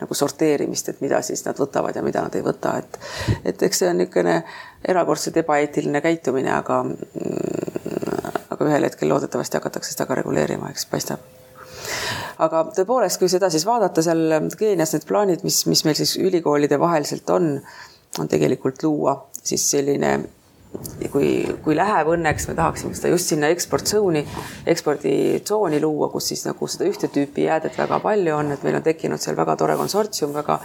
[0.00, 2.98] nagu sorteerimist, et mida siis nad võtavad ja mida nad ei võta, et
[3.44, 4.42] et eks see on niisugune
[4.84, 6.82] erakordselt ebaeetiline käitumine, aga
[8.50, 11.24] aga ühel hetkel loodetavasti hakatakse seda ka reguleerima, eks paistab
[12.42, 16.78] aga tõepoolest, kui seda siis vaadata seal Keenias, need plaanid, mis, mis meil siis ülikoolide
[16.80, 17.54] vaheliselt on,
[18.20, 20.18] on tegelikult luua siis selline
[21.12, 21.30] kui,
[21.64, 24.22] kui läheb õnneks, me tahaksime seda just sinna eksporttsooni,
[24.72, 28.86] eksporditsooni luua, kus siis nagu seda ühte tüüpi jäädet väga palju on, et meil on
[28.86, 30.60] tekkinud seal väga tore konsortsium väga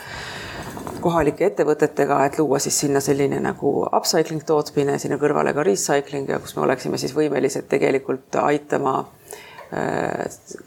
[1.01, 6.39] kohalike ettevõtetega, et luua siis sinna selline nagu upcycling tootmine, sinna kõrvale ka recycling ja
[6.41, 8.99] kus me oleksime siis võimelised tegelikult aitama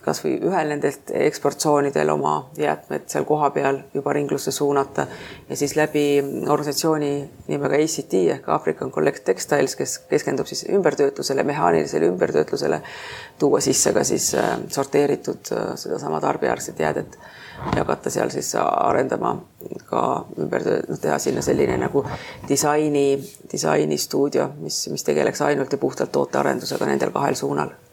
[0.05, 5.05] kasvõi ühel nendest eksporttsoonidel oma jäätmed seal kohapeal juba ringlusse suunata
[5.49, 6.05] ja siis läbi
[6.49, 7.11] organisatsiooni
[7.49, 12.81] nimega ACT ehk African Collect Textiles, kes keskendub siis ümbertöötlusele, mehaanilisele ümbertöötlusele,
[13.39, 17.19] tuua sisse ka siis äh, sorteeritud äh, sedasama tarbijaärset jäädet
[17.77, 19.37] hakata seal siis arendama
[19.87, 20.03] ka
[20.41, 22.05] ümber, noh, teha sinna selline nagu
[22.49, 23.07] disaini,
[23.53, 27.71] disainistuudio, mis, mis tegeleks ainult ja puhtalt tootearendusega nendel kahel suunal.
[27.71, 27.84] Äh,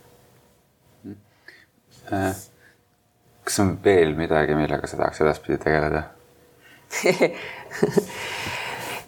[2.11, 6.03] kas on veel midagi, millega sa tahaks edaspidi tegeleda?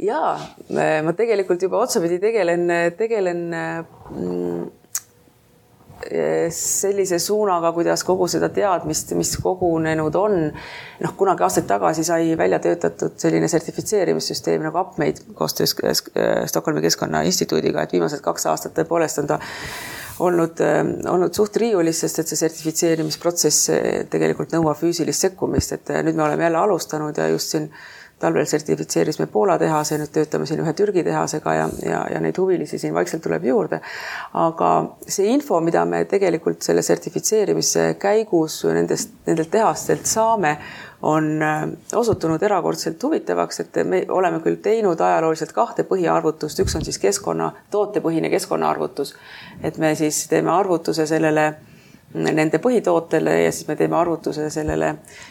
[0.03, 0.37] Ja
[1.05, 2.65] ma tegelikult juba otsapidi tegelen,
[2.97, 4.63] tegelen mm,
[6.51, 10.35] sellise suunaga, kuidas kogu seda teadmist, mis kogunenud on,
[11.03, 15.75] noh, kunagi aastaid tagasi sai välja töötatud selline sertifitseerimissüsteem nagu UpMate koostöös
[16.51, 19.39] Stockholmi Keskkonnainstituudiga, et viimased kaks aastat tõepoolest on ta
[20.19, 23.71] olnud, äh, olnud suht riiulis, sest et see sertifitseerimisprotsess
[24.13, 27.69] tegelikult nõuab füüsilist sekkumist, et äh, nüüd me oleme jälle alustanud ja just siin
[28.19, 32.79] talvel sertifitseerisime Poola tehase, nüüd töötame siin ühe Türgi tehasega ja, ja, ja neid huvilisi
[32.79, 33.81] siin vaikselt tuleb juurde.
[34.33, 34.69] aga
[35.07, 40.55] see info, mida me tegelikult selle sertifitseerimise käigus nendest, nendelt tehastelt saame,
[41.03, 46.87] on äh, osutunud erakordselt huvitavaks, et me oleme küll teinud ajalooliselt kahte põhiarvutust, üks on
[46.87, 49.15] siis keskkonna, tootepõhine keskkonnaarvutus.
[49.63, 51.53] et me siis teeme arvutuse sellele,
[52.13, 55.21] nende põhitootele ja siis me teeme arvutuse sellele äh,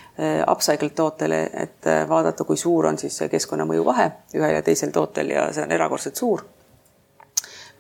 [0.51, 4.93] upcycled tootele, et äh, vaadata, kui suur on siis see keskkonnamõju vahe ühel ja teisel
[4.93, 6.45] tootel ja see on erakordselt suur.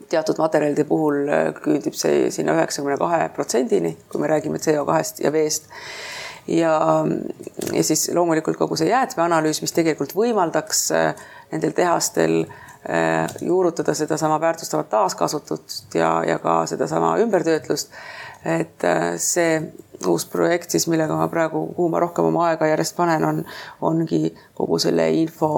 [0.08, 1.28] Teatud materjalide puhul
[1.62, 5.68] küündib see sinna üheksakümne kahe protsendini, kui me räägime CO2-st ja veest
[6.48, 6.72] ja,
[7.72, 10.88] ja siis loomulikult kogu see jäätmeanalüüs, mis tegelikult võimaldaks
[11.52, 12.42] nendel tehastel
[13.40, 17.94] juurutada sedasama väärtustavat taaskasutust ja, ja ka sedasama ümbertöötlust
[18.44, 18.86] et
[19.22, 19.60] see
[20.06, 23.42] uus projekt siis, millega ma praegu, kuhu ma rohkem oma aega järjest panen, on,
[23.80, 25.50] ongi kogu selle info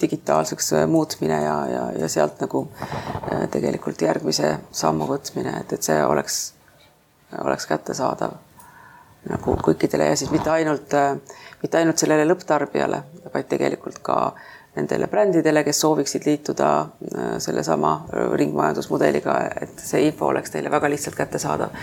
[0.00, 5.90] digitaalseks äh, muutmine ja, ja, ja sealt nagu äh, tegelikult järgmise sammu võtmine, et, et
[5.90, 6.42] see oleks,
[7.44, 8.36] oleks kättesaadav
[9.28, 10.94] nagu kõikidele ja siis mitte ainult,
[11.62, 13.02] mitte ainult sellele lõpptarbijale,
[13.34, 14.18] vaid tegelikult ka
[14.78, 16.68] nendele brändidele, kes sooviksid liituda
[17.42, 17.92] sellesama
[18.38, 21.74] ringmajandusmudeliga, et see info oleks neile väga lihtsalt kättesaadav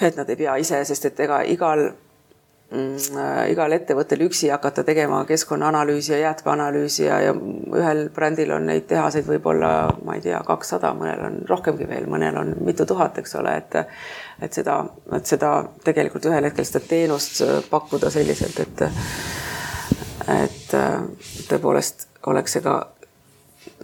[0.00, 4.84] et nad ei pea ise, sest et ega igal mm, äh, igal ettevõttel üksi hakata
[4.84, 7.34] tegema keskkonnaanalüüsi ja jäätmeanalüüsi ja, ja
[7.80, 9.72] ühel brändil on neid tehaseid võib-olla,
[10.04, 13.80] ma ei tea, kakssada, mõnel on rohkemgi veel, mõnel on mitu tuhat, eks ole, et
[14.44, 14.82] et seda,
[15.16, 15.52] et seda
[15.84, 17.40] tegelikult ühel hetkel seda teenust
[17.70, 18.84] pakkuda selliselt, et
[20.26, 20.74] et
[21.46, 22.74] tõepoolest oleks see ka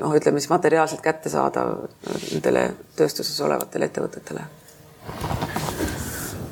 [0.00, 1.86] noh, ütleme siis materiaalselt kättesaadav
[2.32, 4.44] nendele tööstuses olevatele ettevõtetele.
[5.02, 5.41] Äh,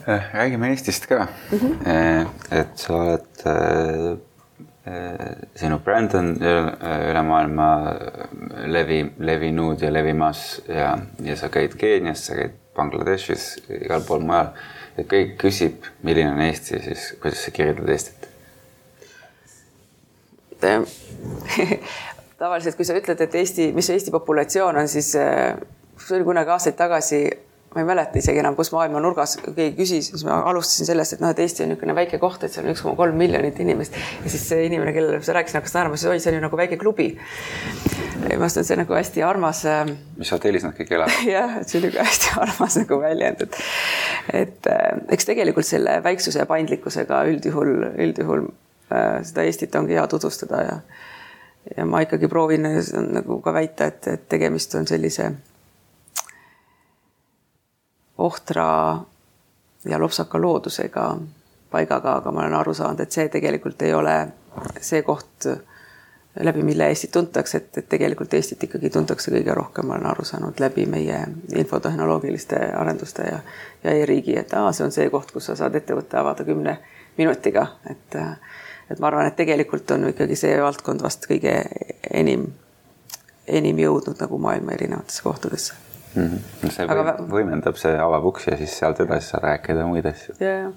[0.07, 1.59] räägime Eestist ka mm.
[1.59, 2.29] -hmm.
[2.51, 4.19] et sa oled, äh,
[5.55, 6.37] sinu bränd on
[7.11, 7.95] üle maailma
[8.67, 14.47] levi, levinud ja levimas ja, ja sa käid Keenias, sa käid Bangladeshis, igal pool mujal.
[14.99, 18.29] et kõik küsib, milline on Eesti, siis kuidas sa kirjeldad Eestit?
[22.41, 26.77] tavaliselt, kui sa ütled, et Eesti, mis Eesti populatsioon on, siis see oli kunagi aastaid
[26.77, 27.25] tagasi
[27.75, 31.21] ma ei mäleta isegi enam, kus maailma nurgas keegi küsis, siis ma alustasin sellest, et
[31.23, 33.95] noh, et Eesti on niisugune väike koht, et seal on üks koma kolm miljonit inimest
[33.95, 36.59] ja siis see inimene, kellele sa rääkisid, hakkas naerma, siis oi, see on ju nagu
[36.59, 37.13] väike klubi.
[38.25, 39.61] minu arust on see nagu hästi armas.
[39.71, 41.21] Äh, mis hotellis nad kõik elavad?
[41.37, 43.61] jah, et see on niisugune hästi armas nagu väljend, et
[44.41, 47.71] et äh, eks tegelikult selle väiksuse ja paindlikkusega üldjuhul,
[48.09, 48.49] üldjuhul
[48.91, 50.81] äh, seda Eestit ongi hea tutvustada ja
[51.77, 52.67] ja ma ikkagi proovin
[53.13, 55.29] nagu ka väita, et, et tegemist on sellise
[58.21, 58.67] ohtra
[59.85, 61.17] ja lopsaka loodusega
[61.71, 64.15] paigaga, aga ma olen aru saanud, et see tegelikult ei ole
[64.83, 65.47] see koht,
[66.41, 70.27] läbi mille Eestit tuntakse, et, et tegelikult Eestit ikkagi tuntakse kõige rohkem, ma olen aru
[70.27, 71.21] saanud, läbi meie
[71.57, 73.43] infotehnoloogiliste arenduste ja,
[73.85, 76.79] ja e-riigi, et aa, see on see koht, kus sa saad ettevõtte avada kümne
[77.19, 78.19] minutiga, et
[78.91, 81.61] et ma arvan, et tegelikult on ikkagi see valdkond vast kõige
[82.11, 82.49] enim,
[83.47, 86.23] enim jõudnud nagu maailma erinevatesse kohtadesse mm.
[86.23, 86.71] -hmm.
[86.71, 87.15] see aga...
[87.31, 90.35] võimendab, see avab uksi ja siis sealt edasi saad rääkida muid asju.
[90.41, 90.73] ja, ja,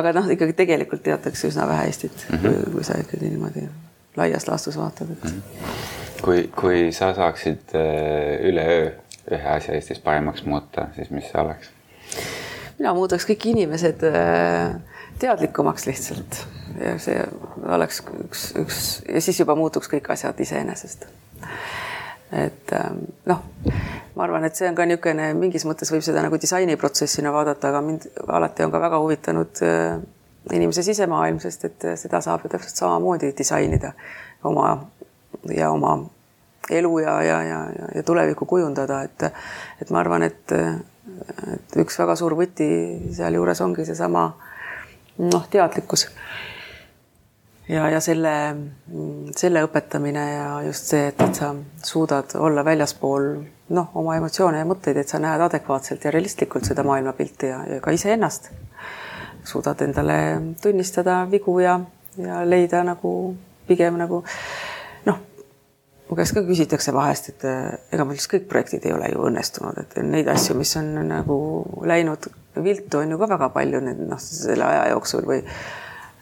[0.00, 2.62] aga noh, ikkagi tegelikult teatakse üsna vähe Eestit mm, -hmm.
[2.64, 3.68] kui, kui sa ikkagi niimoodi
[4.16, 5.30] laias laastus vaatad, et mm.
[5.30, 6.22] -hmm.
[6.22, 8.90] kui, kui sa saaksid äh, üleöö
[9.30, 11.70] ühe asja Eestis paremaks muuta, siis mis see oleks?
[12.78, 14.76] mina muudaks kõik inimesed äh,
[15.18, 16.46] teadlikumaks lihtsalt
[16.80, 17.22] ja see
[17.66, 21.06] oleks üks, üks ja siis juba muutuks kõik asjad iseenesest
[22.32, 23.42] et ähm, noh,
[24.16, 27.82] ma arvan, et see on ka niisugune, mingis mõttes võib seda nagu disainiprotsessina vaadata, aga
[27.84, 29.98] mind alati on ka väga huvitanud äh,
[30.52, 33.92] inimese sisemaailm, sest et seda saab ju täpselt samamoodi disainida
[34.48, 34.70] oma
[35.54, 35.98] ja oma
[36.70, 37.60] elu ja, ja, ja,
[37.94, 39.22] ja tulevikku kujundada, et
[39.82, 40.52] et ma arvan, et,
[41.54, 42.68] et üks väga suur võti
[43.16, 44.28] sealjuures ongi seesama
[45.18, 46.08] noh, teadlikkus
[47.68, 48.32] ja, ja selle,
[49.36, 51.52] selle õpetamine ja just see, et, et sa
[51.84, 53.28] suudad olla väljaspool
[53.76, 57.80] noh, oma emotsioone ja mõtteid, et sa näed adekvaatselt ja realistlikult seda maailmapilti ja, ja
[57.84, 58.50] ka iseennast.
[59.48, 60.16] suudad endale
[60.62, 61.78] tunnistada vigu ja,
[62.16, 63.34] ja leida nagu
[63.68, 64.22] pigem nagu
[65.06, 65.20] noh,
[66.08, 67.44] mu käest ka küsitakse vahest, et
[67.92, 71.38] ega mul siis kõik projektid ei ole ju õnnestunud, et neid asju, mis on nagu
[71.84, 72.30] läinud
[72.64, 75.42] viltu, on ju ka väga palju nüüd noh, selle aja jooksul või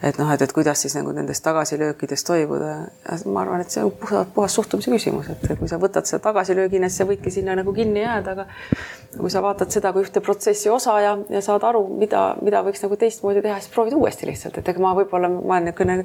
[0.03, 2.73] et noh, et, et kuidas siis nagu nendest tagasilöökidest toibuda.
[3.25, 6.91] ma arvan, et see on puhas, puhas suhtumise küsimus, et kui sa võtad seda tagasilöögina,
[6.91, 8.49] siis sa võidki sinna nagu kinni jääda, aga
[9.17, 12.85] kui sa vaatad seda kui ühte protsessi osa ja, ja saad aru, mida, mida võiks
[12.85, 16.03] nagu teistmoodi teha, siis proovid uuesti lihtsalt, et ega ma võib-olla, ma olen niisugune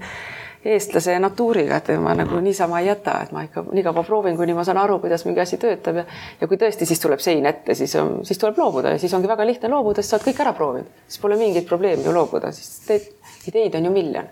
[0.66, 4.54] eestlase natuuriga, et ma nagu niisama ei jäta, et ma ikka nii kaua proovin, kuni
[4.54, 6.04] ma saan aru, kuidas mingi asi töötab.
[6.04, 6.06] Ja
[6.42, 7.96] ja kui tõesti siis tuleb sein ette, siis,
[8.28, 10.92] siis tuleb loobuda ja siis ongi väga lihtne loobuda, sest sa oled kõik ära proovinud,
[11.08, 13.10] siis pole mingit probleemi ju loobuda, siis teed
[13.48, 14.30] ideid on ju miljon.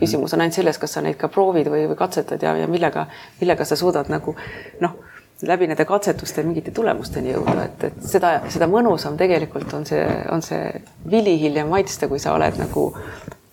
[0.00, 3.06] küsimus on ainult selles, kas sa neid ka proovid või, või katsetad ja, ja millega,
[3.40, 4.34] millega sa suudad nagu
[4.80, 4.96] noh,
[5.42, 10.04] läbi nende katsetuste mingite tulemusteni jõuda, et, et seda, seda mõnusam tegelikult on see,
[10.34, 10.72] on see
[11.10, 12.88] vili hiljem maitsta, kui sa oled nagu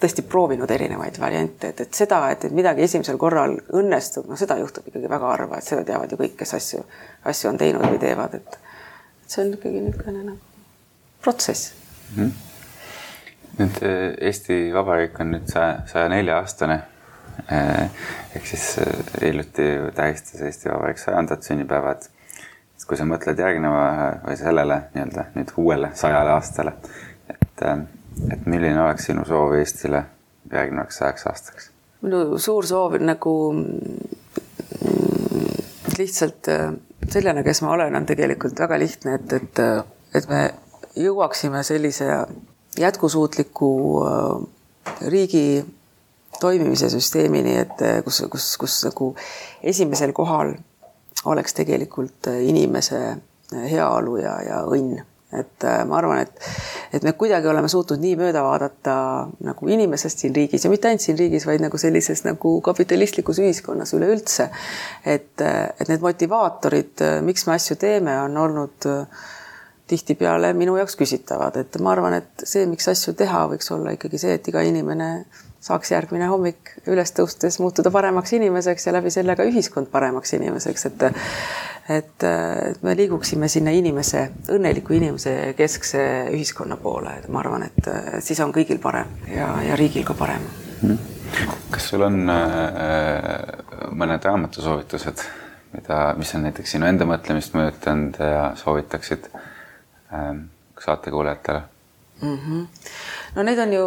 [0.02, 4.58] tõesti proovinud erinevaid variante, et, et seda, et, et midagi esimesel korral õnnestub, no seda
[4.60, 6.82] juhtub ikkagi väga harva, et seda teavad ju kõik, kes asju,
[7.32, 8.60] asju on teinud või teevad, et
[9.30, 10.42] see on ikkagi niisugune nagu
[11.22, 11.72] protsess
[12.16, 12.18] mm.
[12.24, 12.55] -hmm
[13.60, 13.80] nüüd
[14.22, 16.82] Eesti Vabariik on nüüd saja, saja nelja aastane.
[18.36, 18.80] ehk siis
[19.22, 22.10] hiljuti tähistas Eesti Vabariik sajandat sünnipäeva, et
[22.88, 23.86] kui sa mõtled järgneva
[24.26, 26.76] või sellele nii-öelda nüüd uuele sajale aastale,
[27.30, 27.64] et,
[28.32, 30.04] et milline oleks sinu soov Eestile
[30.52, 31.72] järgnevaks sajaks aastaks?
[32.06, 33.36] minu suur soov on nagu
[35.98, 36.74] lihtsalt äh,
[37.10, 39.62] sellena, kes ma olen, on tegelikult väga lihtne, et, et,
[40.16, 40.42] et me
[41.00, 42.10] jõuaksime sellise
[42.80, 43.72] jätkusuutliku
[44.06, 45.66] äh, riigi
[46.40, 49.14] toimimise süsteemini, et kus, kus, kus nagu
[49.64, 50.56] esimesel kohal
[51.26, 55.04] oleks tegelikult äh, inimese äh, heaolu ja, ja õnn.
[55.36, 56.38] et äh, ma arvan, et,
[56.94, 58.96] et me kuidagi oleme suutnud nii mööda vaadata
[59.44, 63.92] nagu inimesest siin riigis ja mitte ainult siin riigis, vaid nagu sellises nagu kapitalistlikus ühiskonnas
[63.98, 64.50] üleüldse.
[65.06, 68.88] et, et need motivaatorid, miks me asju teeme, on olnud
[69.88, 74.22] tihtipeale minu jaoks küsitavad, et ma arvan, et see, miks asju teha, võiks olla ikkagi
[74.22, 75.10] see, et iga inimene
[75.66, 80.86] saaks järgmine hommik üles tõustes muutuda paremaks inimeseks ja läbi selle ka ühiskond paremaks inimeseks,
[80.90, 81.06] et
[81.96, 86.02] et, et me liiguksime sinna inimese, õnneliku inimese keskse
[86.34, 87.90] ühiskonna poole, et ma arvan, et
[88.26, 90.46] siis on kõigil parem ja, ja riigil ka parem.
[90.82, 91.12] Mhm.
[91.72, 95.26] kas sul on äh, mõned raamatusoovitused,
[95.78, 99.52] mida, mis on näiteks sinu enda mõtlemist mõjutanud ja soovitaksid äh,
[100.80, 101.62] saatekuulajatele
[102.22, 102.38] mm?
[102.38, 102.68] -hmm
[103.36, 103.86] no neid on ju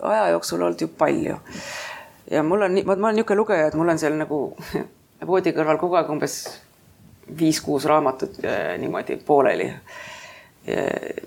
[0.00, 1.36] aja jooksul olnud ju palju.
[2.30, 4.40] ja mul on, ma olen niisugune lugeja, et mul on seal nagu
[5.30, 6.38] voodi kõrval kogu aeg umbes
[7.38, 9.66] viis-kuus raamatut äh, niimoodi pooleli,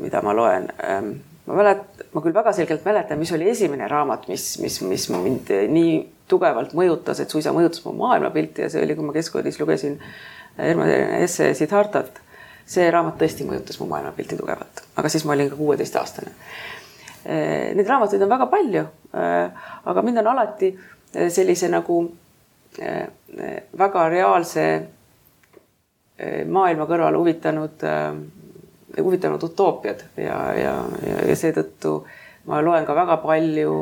[0.02, 0.68] mida ma loen.
[0.86, 1.12] Ähm,
[1.46, 5.50] ma mäletan, ma küll väga selgelt mäletan, mis oli esimene raamat, mis, mis, mis mind
[5.70, 5.96] nii
[6.30, 10.00] tugevalt mõjutas, et suisa mõjutas mu maailmapilti ja see oli, kui ma keskkoolis lugesin
[10.58, 12.22] Hermann Hesse Siddhartat.
[12.72, 16.32] See raamat tõesti mõjutas mu maailmapilti tugevalt, aga siis ma olin ka kuueteistaastane.
[17.22, 22.04] Eh, neid raamatuid on väga palju, eh, aga mind on alati eh, sellise nagu
[22.72, 24.64] väga reaalse
[26.48, 27.82] maailma kõrval huvitanud,
[28.96, 30.06] huvitanud utoopiad.
[30.16, 30.72] Ja, ja,
[31.04, 31.98] ja, ja seetõttu
[32.48, 33.74] ma loen ka väga palju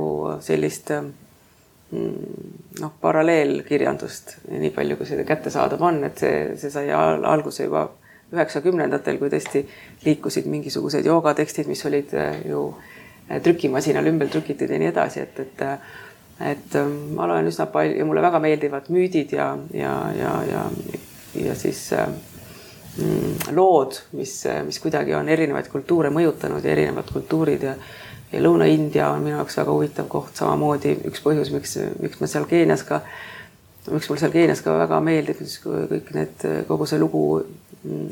[0.42, 2.50] sellist mm,
[2.82, 7.86] noh, paralleelkirjandust, nii palju, kui seda kättesaadav on, et see, see sai alguse juba
[8.34, 9.64] üheksakümnendatel, kui tõesti
[10.06, 12.14] liikusid mingisugused joogatekstid, mis olid
[12.48, 12.68] ju
[13.30, 15.66] äh, trükimasinal ümber trükitud ja nii edasi, et, et
[16.40, 20.62] et ähm, ma loen üsna palju, mulle väga meeldivad müüdid ja, ja, ja, ja,
[21.36, 22.08] ja siis äh,
[22.96, 27.76] mm, lood, mis, mis kuidagi on erinevaid kultuure mõjutanud ja erinevad kultuurid ja
[28.32, 32.46] ja Lõuna-India on minu jaoks väga huvitav koht, samamoodi üks põhjus, miks, miks ma seal
[32.50, 33.02] Keenias ka,
[33.88, 37.24] miks mul seal Keenias ka väga meeldib, kõik need, kogu see lugu,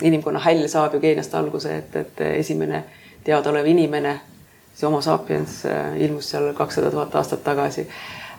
[0.02, 2.84] inimkonna häll saab ju Keeniast alguse, et, et esimene
[3.28, 4.16] teadaolev inimene
[4.78, 5.64] see Homo sapiens
[5.98, 7.88] ilmus seal kakssada tuhat aastat tagasi.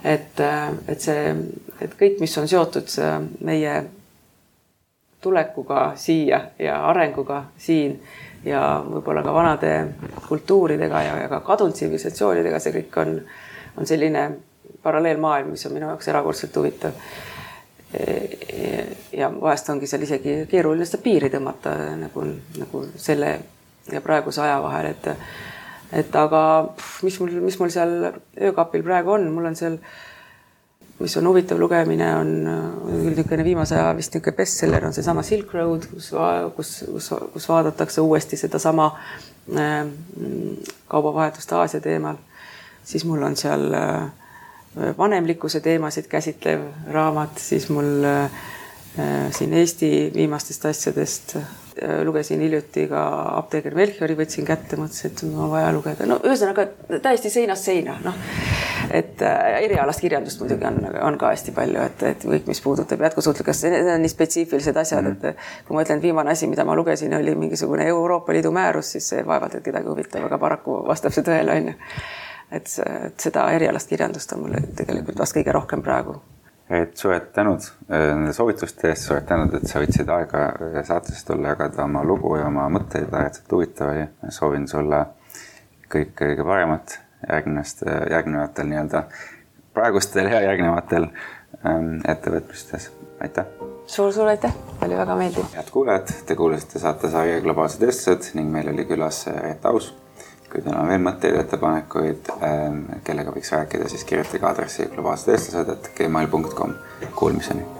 [0.05, 0.41] et,
[0.89, 1.35] et see,
[1.81, 2.93] et kõik, mis on seotud
[3.45, 3.73] meie
[5.21, 7.99] tulekuga siia ja arenguga siin
[8.47, 9.73] ja võib-olla ka vanade
[10.29, 13.17] kultuuridega ja, ja ka kadunud tsivilisatsioonidega, see kõik on,
[13.77, 14.29] on selline
[14.89, 17.05] paralleelmaailm, mis on minu jaoks erakordselt huvitav.
[19.17, 22.25] ja vahest ongi seal isegi keeruline seda piiri tõmmata nagu,
[22.59, 23.31] nagu selle
[23.93, 25.09] ja praeguse aja vahel, et
[25.93, 26.43] et aga
[27.07, 27.95] mis mul, mis mul seal
[28.51, 29.79] öökapil praegu on, mul on seal,
[30.99, 32.33] mis on huvitav lugemine, on
[32.85, 36.11] küll niisugune viimase aja vist niisugune bestseller on seesama Silk Road, kus,
[36.57, 38.91] kus, kus, kus vaadatakse uuesti sedasama
[39.57, 39.79] äh,
[40.93, 42.21] kaubavahetust Aasia teemal.
[42.85, 44.11] siis mul on seal äh,
[44.99, 48.43] vanemlikkuse teemasid käsitlev raamat, siis mul äh,
[49.35, 51.37] siin Eesti viimastest asjadest
[51.83, 53.01] Äh, lugesin hiljuti ka
[53.39, 56.07] apteeker Melchiori, võtsin kätte, mõtlesin, et on vaja lugeda.
[56.11, 56.65] no ühesõnaga
[57.05, 58.17] täiesti seinast seina, noh.
[58.91, 63.05] et äh, erialast kirjandust muidugi on, on ka hästi palju, et, et kõik, mis puudutab
[63.07, 65.37] jätkusuutlikkust, need on nii spetsiifilised asjad mm, -hmm.
[65.37, 68.91] et kui ma ütlen, et viimane asi, mida ma lugesin, oli mingisugune Euroopa Liidu määrus,
[68.97, 71.77] siis see vaevalt, et kedagi huvitab, aga paraku vastab see tõele, on ju.
[72.53, 76.19] Et, et seda erialast kirjandust on mul tegelikult vast kõige rohkem praegu
[76.71, 81.25] et suured tänud äh, nende soovituste eest, suured tänud, et sa võtsid aega äh, saatesse
[81.27, 84.05] tulla, jagada oma lugu ja oma mõtteid, ääretult huvitav oli.
[84.35, 85.05] soovin sulle
[85.89, 89.05] kõike kõige paremat järgnevast, äh, järgnevatel nii-öelda
[89.75, 91.09] praegustel ja järgnevatel
[91.65, 92.91] ähm, ettevõtmistes,
[93.25, 93.73] aitäh suur,!
[93.87, 94.53] suur-suur aitäh,
[94.85, 95.49] oli väga meeldiv.
[95.55, 99.95] head kuulajad, te kuulasite saatesarja Globaalsed vestlused ning meil oli külas Reet Aus
[100.53, 105.75] kui teil on veel mõtteid, ettepanekuid, ähm, kellega võiks rääkida, siis kirjutage aadressi globaalsed eestlased,
[105.75, 106.79] et gmail.com.
[107.15, 107.78] Kuulmiseni